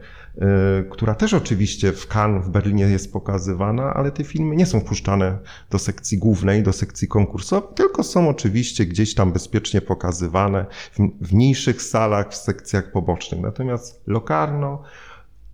która 0.90 1.14
też 1.14 1.34
oczywiście 1.34 1.92
w 1.92 2.06
Cannes 2.06 2.46
w 2.46 2.50
Berlinie 2.50 2.84
jest 2.84 3.12
pokazywana, 3.12 3.94
ale 3.94 4.10
te 4.10 4.24
filmy 4.24 4.56
nie 4.56 4.66
są 4.66 4.80
wpuszczane 4.80 5.38
do 5.70 5.78
sekcji 5.78 6.18
głównej, 6.18 6.62
do 6.62 6.72
sekcji 6.72 7.08
konkursowej, 7.08 7.68
tylko 7.74 8.02
są 8.02 8.28
oczywiście 8.28 8.86
gdzieś 8.86 9.14
tam 9.14 9.32
bezpiecznie 9.32 9.80
pokazywane 9.80 10.66
w, 10.92 10.98
w 11.28 11.34
mniejszych 11.34 11.82
salach, 11.82 12.30
w 12.30 12.36
sekcjach 12.36 12.92
pobocznych. 12.92 13.40
Natomiast 13.40 14.02
Locarno, 14.06 14.82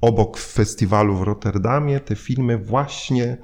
obok 0.01 0.39
festiwalu 0.39 1.17
w 1.17 1.23
Rotterdamie, 1.23 2.01
te 2.01 2.17
filmy 2.17 2.59
właśnie 2.59 3.37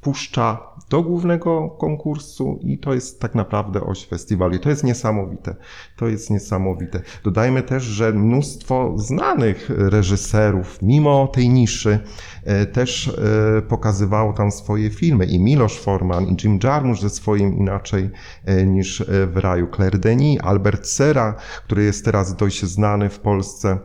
wpuszcza 0.00 0.58
do 0.90 1.02
głównego 1.02 1.70
konkursu 1.70 2.58
i 2.62 2.78
to 2.78 2.94
jest 2.94 3.20
tak 3.20 3.34
naprawdę 3.34 3.80
oś 3.80 4.06
festiwalu. 4.06 4.54
I 4.54 4.60
to 4.60 4.70
jest 4.70 4.84
niesamowite. 4.84 5.56
To 5.96 6.08
jest 6.08 6.30
niesamowite. 6.30 7.02
Dodajmy 7.24 7.62
też, 7.62 7.82
że 7.82 8.12
mnóstwo 8.12 8.98
znanych 8.98 9.70
reżyserów, 9.76 10.82
mimo 10.82 11.26
tej 11.26 11.48
niszy, 11.48 11.98
e, 12.44 12.66
też 12.66 13.08
e, 13.08 13.62
pokazywało 13.62 14.32
tam 14.32 14.50
swoje 14.50 14.90
filmy. 14.90 15.24
I 15.24 15.40
Miloš 15.40 15.78
Forman, 15.78 16.24
i 16.24 16.36
Jim 16.44 16.58
Jarmusch 16.64 17.00
ze 17.00 17.10
swoim 17.10 17.58
inaczej 17.58 18.10
e, 18.44 18.66
niż 18.66 19.04
w 19.26 19.36
raju. 19.36 19.68
Claire 19.74 19.98
Denis, 19.98 20.40
Albert 20.42 20.86
Sera, 20.86 21.34
który 21.64 21.84
jest 21.84 22.04
teraz 22.04 22.36
dość 22.36 22.64
znany 22.64 23.08
w 23.08 23.18
Polsce 23.18 23.78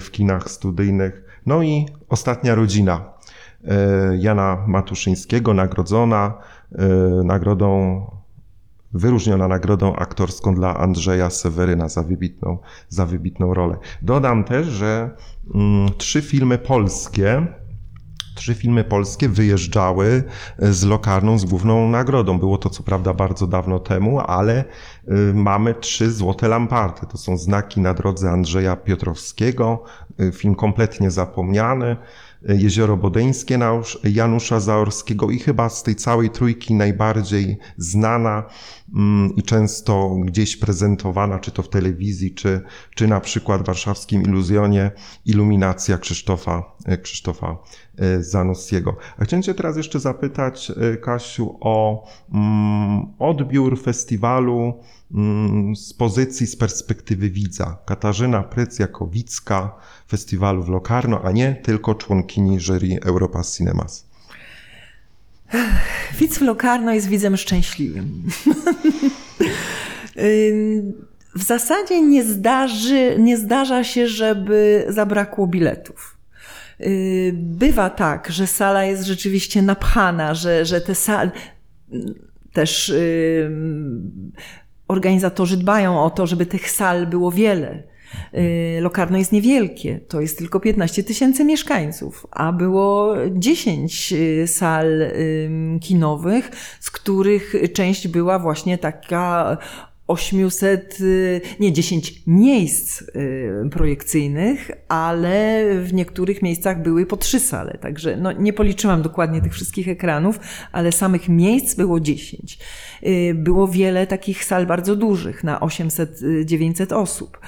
w 0.00 0.10
kinach 0.10 0.50
studyjnych. 0.50 1.27
No 1.48 1.62
i 1.62 1.86
ostatnia 2.08 2.54
rodzina, 2.54 3.18
E, 3.64 4.16
Jana 4.18 4.64
Matuszyńskiego, 4.66 5.54
nagrodzona 5.54 6.34
e, 6.72 6.88
nagrodą, 7.24 8.00
wyróżniona 8.92 9.48
nagrodą 9.48 9.96
aktorską 9.96 10.54
dla 10.54 10.76
Andrzeja 10.76 11.30
Seweryna 11.30 11.88
za 11.88 12.02
wybitną, 12.02 12.58
za 12.88 13.06
wybitną 13.06 13.54
rolę. 13.54 13.76
Dodam 14.02 14.44
też, 14.44 14.66
że 14.66 15.10
mm, 15.54 15.88
trzy 15.96 16.22
filmy 16.22 16.58
polskie, 16.58 17.46
trzy 18.38 18.54
filmy 18.54 18.84
polskie 18.84 19.28
wyjeżdżały 19.28 20.22
z 20.58 20.84
Lokarną 20.84 21.38
z 21.38 21.44
główną 21.44 21.88
nagrodą. 21.88 22.38
Było 22.38 22.58
to 22.58 22.70
co 22.70 22.82
prawda 22.82 23.14
bardzo 23.14 23.46
dawno 23.46 23.78
temu, 23.78 24.20
ale 24.20 24.64
y, 25.08 25.34
mamy 25.34 25.74
trzy 25.74 26.12
złote 26.12 26.48
lamparty. 26.48 27.06
To 27.06 27.18
są 27.18 27.36
znaki 27.36 27.80
na 27.80 27.94
drodze 27.94 28.30
Andrzeja 28.30 28.76
Piotrowskiego, 28.76 29.82
y, 30.20 30.32
film 30.32 30.54
kompletnie 30.54 31.10
zapomniany. 31.10 31.96
Jezioro 32.42 32.96
Bodeńskie 32.96 33.58
Janusza 34.04 34.60
Zaorskiego 34.60 35.30
i 35.30 35.38
chyba 35.38 35.68
z 35.68 35.82
tej 35.82 35.96
całej 35.96 36.30
trójki 36.30 36.74
najbardziej 36.74 37.58
znana 37.76 38.44
mm, 38.94 39.36
i 39.36 39.42
często 39.42 40.16
gdzieś 40.24 40.56
prezentowana, 40.56 41.38
czy 41.38 41.50
to 41.50 41.62
w 41.62 41.68
telewizji, 41.68 42.34
czy, 42.34 42.60
czy 42.94 43.08
na 43.08 43.20
przykład 43.20 43.62
w 43.62 43.66
warszawskim 43.66 44.22
Iluzjonie, 44.22 44.90
Iluminacja 45.24 45.98
Krzysztofa, 45.98 46.76
e, 46.84 46.98
Krzysztofa 46.98 47.58
e, 47.98 48.22
Zanussiego. 48.22 48.96
A 49.18 49.24
chciałem 49.24 49.42
Cię 49.42 49.54
teraz 49.54 49.76
jeszcze 49.76 50.00
zapytać, 50.00 50.70
e, 50.70 50.96
Kasiu, 50.96 51.58
o 51.60 52.06
mm, 52.32 53.06
odbiór 53.18 53.82
festiwalu 53.82 54.74
z 55.76 55.92
pozycji, 55.92 56.46
z 56.46 56.56
perspektywy 56.56 57.30
widza. 57.30 57.76
Katarzyna 57.86 58.42
Pryc-Jakowicka, 58.42 59.68
festiwalu 60.08 60.62
w 60.62 60.68
Locarno, 60.68 61.22
a 61.24 61.32
nie 61.32 61.54
tylko 61.54 61.94
członkini 61.94 62.60
jury 62.60 62.98
Europa 63.04 63.42
Cinemas. 63.56 64.06
Widz 66.18 66.38
w 66.38 66.42
Locarno 66.42 66.92
jest 66.94 67.08
widzem 67.08 67.36
szczęśliwym. 67.36 68.22
w 71.36 71.42
zasadzie 71.42 72.02
nie, 72.02 72.24
zdarzy, 72.24 73.16
nie 73.18 73.36
zdarza 73.36 73.84
się, 73.84 74.08
żeby 74.08 74.86
zabrakło 74.88 75.46
biletów. 75.46 76.18
Y, 76.80 77.32
bywa 77.34 77.90
tak, 77.90 78.28
że 78.30 78.46
sala 78.46 78.84
jest 78.84 79.04
rzeczywiście 79.04 79.62
napchana, 79.62 80.34
że, 80.34 80.64
że 80.64 80.80
te 80.80 80.94
sale 80.94 81.30
też 82.52 82.92
organizatorzy 84.88 85.56
dbają 85.56 86.02
o 86.02 86.10
to, 86.10 86.26
żeby 86.26 86.46
tych 86.46 86.70
sal 86.70 87.06
było 87.06 87.32
wiele. 87.32 87.82
Y, 88.34 88.78
Lokarno 88.80 89.18
jest 89.18 89.32
niewielkie, 89.32 90.00
to 90.08 90.20
jest 90.20 90.38
tylko 90.38 90.60
15 90.60 91.02
tysięcy 91.02 91.44
mieszkańców, 91.44 92.26
a 92.30 92.52
było 92.52 93.14
10 93.30 94.12
y, 94.12 94.46
sal 94.46 94.86
kinowych, 95.80 96.50
z 96.80 96.90
których 96.90 97.54
część 97.72 98.08
była 98.08 98.38
właśnie 98.38 98.78
taka 98.78 99.56
800, 100.08 101.00
y, 101.00 101.40
nie 101.60 101.72
10 101.72 102.22
miejsc 102.26 103.04
projekcyjnych, 103.70 104.70
ale 104.88 105.64
w 105.82 105.92
niektórych 105.92 106.42
miejscach 106.42 106.82
były 106.82 107.06
po 107.06 107.16
trzy 107.16 107.40
sale. 107.40 107.78
Także 107.80 108.16
no, 108.16 108.32
nie 108.32 108.52
policzyłam 108.52 109.02
dokładnie 109.02 109.42
tych 109.42 109.52
wszystkich 109.52 109.88
ekranów, 109.88 110.40
ale 110.72 110.92
samych 110.92 111.28
miejsc 111.28 111.74
było 111.74 112.00
10. 112.00 112.58
Było 113.34 113.68
wiele 113.68 114.06
takich 114.06 114.44
sal 114.44 114.66
bardzo 114.66 114.96
dużych, 114.96 115.44
na 115.44 115.58
800-900 115.60 116.94
osób. 116.94 117.38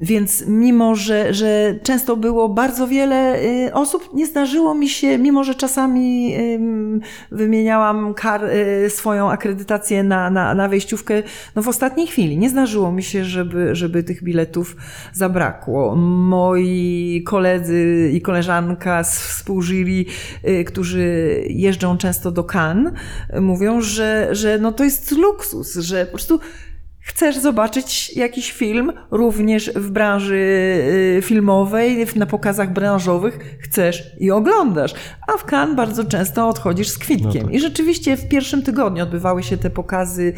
Więc 0.00 0.46
mimo, 0.46 0.94
że, 0.94 1.34
że 1.34 1.78
często 1.82 2.16
było 2.16 2.48
bardzo 2.48 2.86
wiele 2.86 3.42
y, 3.42 3.72
osób, 3.72 4.10
nie 4.14 4.26
zdarzyło 4.26 4.74
mi 4.74 4.88
się, 4.88 5.18
mimo 5.18 5.44
że 5.44 5.54
czasami 5.54 6.34
wymieniałam 7.30 8.14
kar, 8.14 8.44
y, 8.44 8.90
swoją 8.90 9.30
akredytację 9.30 10.02
na, 10.02 10.30
na, 10.30 10.54
na 10.54 10.68
wejściówkę 10.68 11.22
no 11.56 11.62
w 11.62 11.68
ostatniej 11.68 12.06
chwili. 12.06 12.38
Nie 12.38 12.50
zdarzyło 12.50 12.92
mi 12.92 13.02
się, 13.02 13.24
żeby, 13.24 13.74
żeby 13.74 14.02
tych 14.02 14.22
biletów 14.22 14.76
zabrakło. 15.12 15.96
Moi 15.96 17.22
koledzy 17.26 18.10
i 18.12 18.20
koleżanka 18.20 19.04
z 19.04 19.20
współjury, 19.20 20.04
y, 20.48 20.64
którzy 20.64 21.42
jeżdżą 21.48 21.98
często 21.98 22.30
do 22.30 22.44
Cannes, 22.44 22.92
mówią, 23.40 23.80
że, 23.80 24.28
że 24.32 24.58
no 24.58 24.72
to 24.72 24.84
jest 24.84 25.12
luksus, 25.12 25.74
że 25.74 26.04
po 26.04 26.12
prostu 26.12 26.40
Chcesz 27.08 27.38
zobaczyć 27.38 28.16
jakiś 28.16 28.52
film 28.52 28.92
również 29.10 29.70
w 29.74 29.90
branży 29.90 30.36
y, 31.18 31.22
filmowej, 31.22 32.06
na 32.16 32.26
pokazach 32.26 32.72
branżowych, 32.72 33.58
chcesz 33.60 34.12
i 34.18 34.30
oglądasz. 34.30 34.94
A 35.26 35.32
w 35.38 35.44
Cannes 35.44 35.76
bardzo 35.76 36.04
często 36.04 36.48
odchodzisz 36.48 36.88
z 36.88 36.98
kwitkiem. 36.98 37.42
No 37.42 37.42
tak. 37.42 37.54
I 37.54 37.60
rzeczywiście 37.60 38.16
w 38.16 38.28
pierwszym 38.28 38.62
tygodniu 38.62 39.02
odbywały 39.02 39.42
się 39.42 39.56
te 39.56 39.70
pokazy 39.70 40.32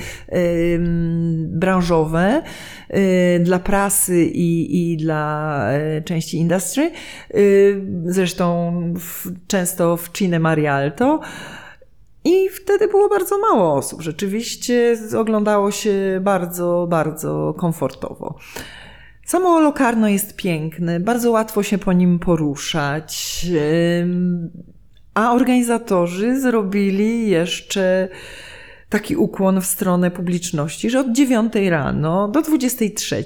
branżowe 1.48 2.42
y, 2.90 3.40
dla 3.44 3.58
prasy 3.58 4.24
i, 4.24 4.92
i 4.92 4.96
dla 4.96 5.62
y, 5.98 6.02
części 6.02 6.38
industry. 6.38 6.90
Zresztą 8.04 8.72
w, 8.98 9.26
często 9.46 9.96
w 9.96 10.12
Cine 10.12 10.38
Marialto. 10.38 11.20
I 12.24 12.48
wtedy 12.48 12.88
było 12.88 13.08
bardzo 13.08 13.38
mało 13.38 13.74
osób. 13.74 14.02
Rzeczywiście 14.02 14.96
oglądało 15.18 15.70
się 15.70 16.20
bardzo, 16.22 16.86
bardzo 16.90 17.54
komfortowo. 17.58 18.38
Samo 19.24 19.60
Locarno 19.60 20.08
jest 20.08 20.36
piękne, 20.36 21.00
bardzo 21.00 21.30
łatwo 21.30 21.62
się 21.62 21.78
po 21.78 21.92
nim 21.92 22.18
poruszać, 22.18 23.46
a 25.14 25.32
organizatorzy 25.32 26.40
zrobili 26.40 27.30
jeszcze 27.30 28.08
taki 28.88 29.16
ukłon 29.16 29.60
w 29.60 29.66
stronę 29.66 30.10
publiczności, 30.10 30.90
że 30.90 31.00
od 31.00 31.12
9 31.12 31.52
rano 31.68 32.28
do 32.28 32.42
23 32.42 33.24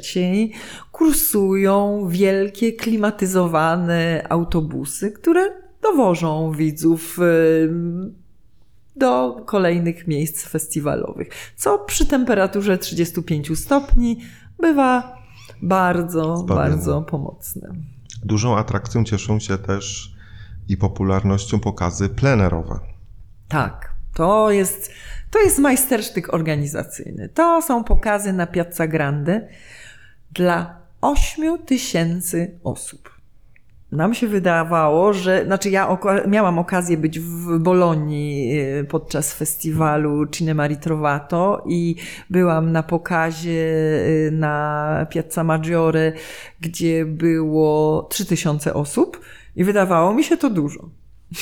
kursują 0.93 2.09
wielkie, 2.09 2.73
klimatyzowane 2.73 4.27
autobusy, 4.29 5.13
które 5.13 5.43
dowożą 5.83 6.53
widzów 6.53 7.19
do 8.97 9.43
kolejnych 9.47 10.07
miejsc 10.07 10.45
festiwalowych, 10.45 11.29
co 11.57 11.79
przy 11.79 12.07
temperaturze 12.07 12.79
35 12.79 13.59
stopni 13.59 14.21
bywa 14.59 15.19
bardzo, 15.63 16.45
bardzo 16.49 17.03
pomocne. 17.03 17.69
Dużą 18.25 18.57
atrakcją 18.57 19.05
cieszą 19.05 19.41
się 19.41 19.59
też 19.59 20.15
i 20.69 20.77
popularnością 20.77 21.61
pokazy 21.61 22.09
plenerowe. 22.09 22.79
Tak, 23.49 23.95
to 24.15 24.51
jest, 24.51 24.91
to 25.31 25.39
jest 25.39 25.59
majstersztyk 25.59 26.35
organizacyjny. 26.35 27.29
To 27.29 27.63
są 27.63 27.85
pokazy 27.85 28.33
na 28.33 28.47
Piazza 28.47 28.87
Grande 28.87 29.49
dla 30.33 30.79
8 31.01 31.59
tysięcy 31.59 32.59
osób 32.65 33.14
nam 33.97 34.15
się 34.15 34.29
wydawało, 34.29 35.13
że, 35.13 35.45
znaczy 35.45 35.71
ja 35.71 35.99
miałam 36.29 36.59
okazję 36.59 36.97
być 36.97 37.21
w 37.21 37.59
Bolonii 37.59 38.61
y, 38.61 38.85
podczas 38.85 39.35
festiwalu 39.35 40.27
Cinema 40.27 40.67
Ritrovato 40.67 41.65
i 41.67 41.97
byłam 42.31 42.73
na 42.73 42.83
pokazie 42.83 43.51
y, 43.51 44.31
na 44.33 45.07
Piazza 45.11 45.45
Maggiore, 45.45 46.13
gdzie 46.61 47.05
było 47.05 48.07
3000 48.11 48.75
osób 48.75 49.21
i 49.57 49.65
wydawało 49.65 50.15
mi 50.15 50.25
się 50.25 50.37
to 50.37 50.51
dużo. 50.51 50.89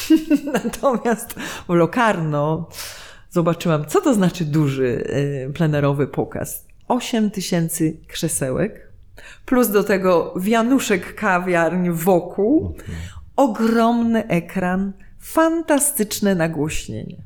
Natomiast 0.64 1.32
w 1.68 1.74
Locarno 1.74 2.68
zobaczyłam, 3.30 3.86
co 3.86 4.00
to 4.00 4.14
znaczy 4.14 4.44
duży 4.44 5.04
y, 5.48 5.52
plenerowy 5.54 6.06
pokaz. 6.06 6.66
8000 6.88 7.84
krzesełek, 8.06 8.91
plus 9.46 9.70
do 9.70 9.84
tego 9.84 10.34
wianuszek 10.36 11.14
kawiarń 11.14 11.90
wokół, 11.90 12.76
ogromny 13.36 14.26
ekran, 14.26 14.92
fantastyczne 15.18 16.34
nagłośnienie. 16.34 17.16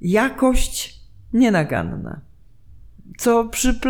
Jakość 0.00 1.00
nienaganna. 1.32 2.20
Co 3.18 3.44
przy 3.44 3.80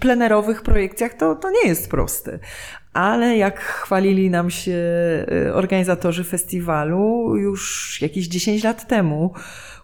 plenerowych 0.00 0.62
projekcjach 0.62 1.14
to, 1.14 1.34
to 1.34 1.50
nie 1.50 1.68
jest 1.68 1.90
proste. 1.90 2.38
Ale 2.92 3.36
jak 3.36 3.60
chwalili 3.60 4.30
nam 4.30 4.50
się 4.50 4.72
y, 5.46 5.54
organizatorzy 5.54 6.24
festiwalu 6.24 7.36
już 7.36 7.98
jakieś 8.02 8.28
10 8.28 8.64
lat 8.64 8.88
temu, 8.88 9.34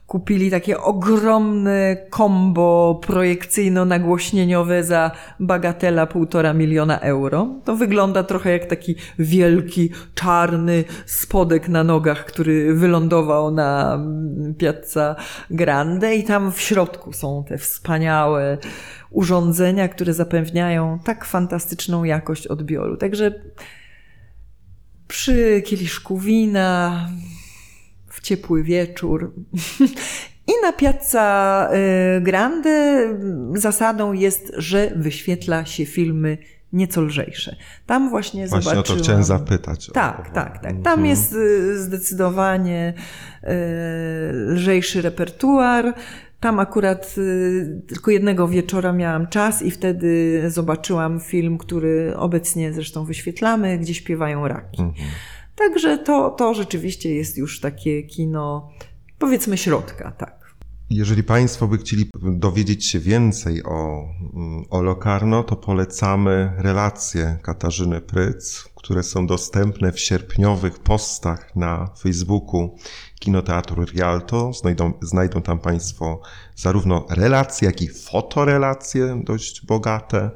kupili 0.08 0.50
takie 0.50 0.80
ogromne 0.80 1.96
kombo 2.10 3.00
projekcyjno-nagłośnieniowe 3.06 4.82
za 4.82 5.10
bagatela 5.40 6.06
półtora 6.06 6.52
miliona 6.54 7.00
euro. 7.00 7.48
To 7.64 7.76
wygląda 7.76 8.22
trochę 8.22 8.52
jak 8.52 8.66
taki 8.66 8.94
wielki, 9.18 9.90
czarny 10.14 10.84
spodek 11.06 11.68
na 11.68 11.84
nogach, 11.84 12.24
który 12.24 12.74
wylądował 12.74 13.50
na 13.50 14.00
Piazza 14.58 15.16
Grande 15.50 16.16
i 16.16 16.24
tam 16.24 16.52
w 16.52 16.60
środku 16.60 17.12
są 17.12 17.44
te 17.48 17.58
wspaniałe 17.58 18.58
urządzenia, 19.10 19.88
które 19.88 20.14
zapewniają 20.14 20.98
tak 21.04 21.24
fantastyczną 21.24 22.04
jakość 22.04 22.46
odbioru. 22.46 22.96
Także 22.96 23.32
przy 25.08 25.62
kieliszku 25.66 26.18
wina, 26.18 27.08
w 28.18 28.20
ciepły 28.20 28.62
wieczór. 28.62 29.32
I 30.50 30.52
na 30.62 30.72
Piazza 30.72 31.68
y, 32.16 32.20
Grande 32.20 33.08
zasadą 33.54 34.12
jest, 34.12 34.52
że 34.56 34.92
wyświetla 34.96 35.64
się 35.64 35.86
filmy 35.86 36.38
nieco 36.72 37.02
lżejsze. 37.02 37.56
Tam 37.86 38.10
właśnie, 38.10 38.46
właśnie 38.46 38.62
zobaczyłam... 38.62 38.84
Właśnie 38.84 38.94
o 38.94 38.96
to 38.96 39.04
chciałem 39.04 39.24
zapytać. 39.24 39.90
Tak, 39.94 40.30
tak, 40.30 40.58
tak. 40.58 40.72
Tam 40.72 40.78
mhm. 40.78 41.06
jest 41.06 41.32
y, 41.32 41.78
zdecydowanie 41.78 42.94
y, 43.42 43.48
lżejszy 44.32 45.02
repertuar. 45.02 45.94
Tam 46.40 46.60
akurat 46.60 47.14
tylko 47.88 48.10
jednego 48.10 48.48
wieczora 48.48 48.92
miałam 48.92 49.26
czas 49.26 49.62
i 49.62 49.70
wtedy 49.70 50.42
zobaczyłam 50.50 51.20
film, 51.20 51.58
który 51.58 52.16
obecnie 52.16 52.72
zresztą 52.72 53.04
wyświetlamy, 53.04 53.78
gdzie 53.78 53.94
śpiewają 53.94 54.48
raki. 54.48 54.82
Mhm. 54.82 55.08
Także 55.58 55.98
to, 55.98 56.30
to 56.30 56.54
rzeczywiście 56.54 57.14
jest 57.14 57.38
już 57.38 57.60
takie 57.60 58.02
kino, 58.02 58.68
powiedzmy, 59.18 59.58
środka, 59.58 60.10
tak. 60.10 60.38
Jeżeli 60.90 61.22
Państwo 61.22 61.66
by 61.66 61.78
chcieli 61.78 62.10
dowiedzieć 62.22 62.86
się 62.86 62.98
więcej 62.98 63.64
o, 63.64 64.08
o 64.70 64.82
Locarno, 64.82 65.42
to 65.42 65.56
polecamy 65.56 66.52
relacje 66.58 67.38
Katarzyny 67.42 68.00
Pryc, 68.00 68.68
które 68.74 69.02
są 69.02 69.26
dostępne 69.26 69.92
w 69.92 70.00
sierpniowych 70.00 70.78
postach 70.78 71.56
na 71.56 71.90
Facebooku 71.98 72.76
Kinoteatru 73.20 73.84
Rialto. 73.84 74.52
Znajdą, 74.52 74.92
znajdą 75.02 75.42
tam 75.42 75.58
Państwo 75.58 76.20
zarówno 76.56 77.06
relacje, 77.10 77.66
jak 77.66 77.82
i 77.82 77.88
fotorelacje 77.88 79.22
dość 79.24 79.66
bogate. 79.66 80.30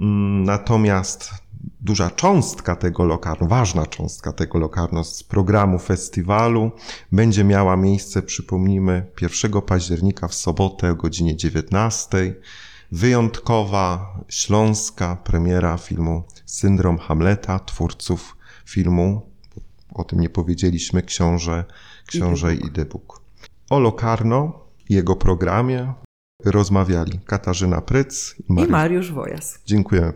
Mm, 0.00 0.44
natomiast 0.44 1.43
duża 1.84 2.10
cząstka 2.10 2.76
tego 2.76 3.04
lokarno, 3.04 3.46
ważna 3.46 3.86
cząstka 3.86 4.32
tego 4.32 4.58
lokarno 4.58 5.04
z 5.04 5.22
programu 5.22 5.78
festiwalu 5.78 6.70
będzie 7.12 7.44
miała 7.44 7.76
miejsce, 7.76 8.22
przypomnijmy, 8.22 9.06
1 9.20 9.62
października 9.62 10.28
w 10.28 10.34
sobotę 10.34 10.90
o 10.90 10.94
godzinie 10.94 11.36
19. 11.36 12.34
Wyjątkowa 12.92 14.18
śląska 14.28 15.16
premiera 15.16 15.76
filmu 15.76 16.24
Syndrom 16.46 16.98
Hamleta, 16.98 17.58
twórców 17.58 18.36
filmu, 18.66 19.30
o 19.94 20.04
tym 20.04 20.20
nie 20.20 20.30
powiedzieliśmy, 20.30 21.02
książę, 21.02 21.64
książę 22.06 22.54
i 22.54 22.70
Dybuk. 22.70 23.22
O 23.70 23.78
Lokarno 23.78 24.60
i 24.88 24.94
jego 24.94 25.16
programie 25.16 25.94
rozmawiali 26.44 27.20
Katarzyna 27.26 27.80
Pryc 27.80 28.34
i 28.38 28.42
I 28.42 28.52
Mariusz. 28.52 28.70
Mariusz 28.70 29.12
Wojas. 29.12 29.58
Dziękujemy. 29.66 30.12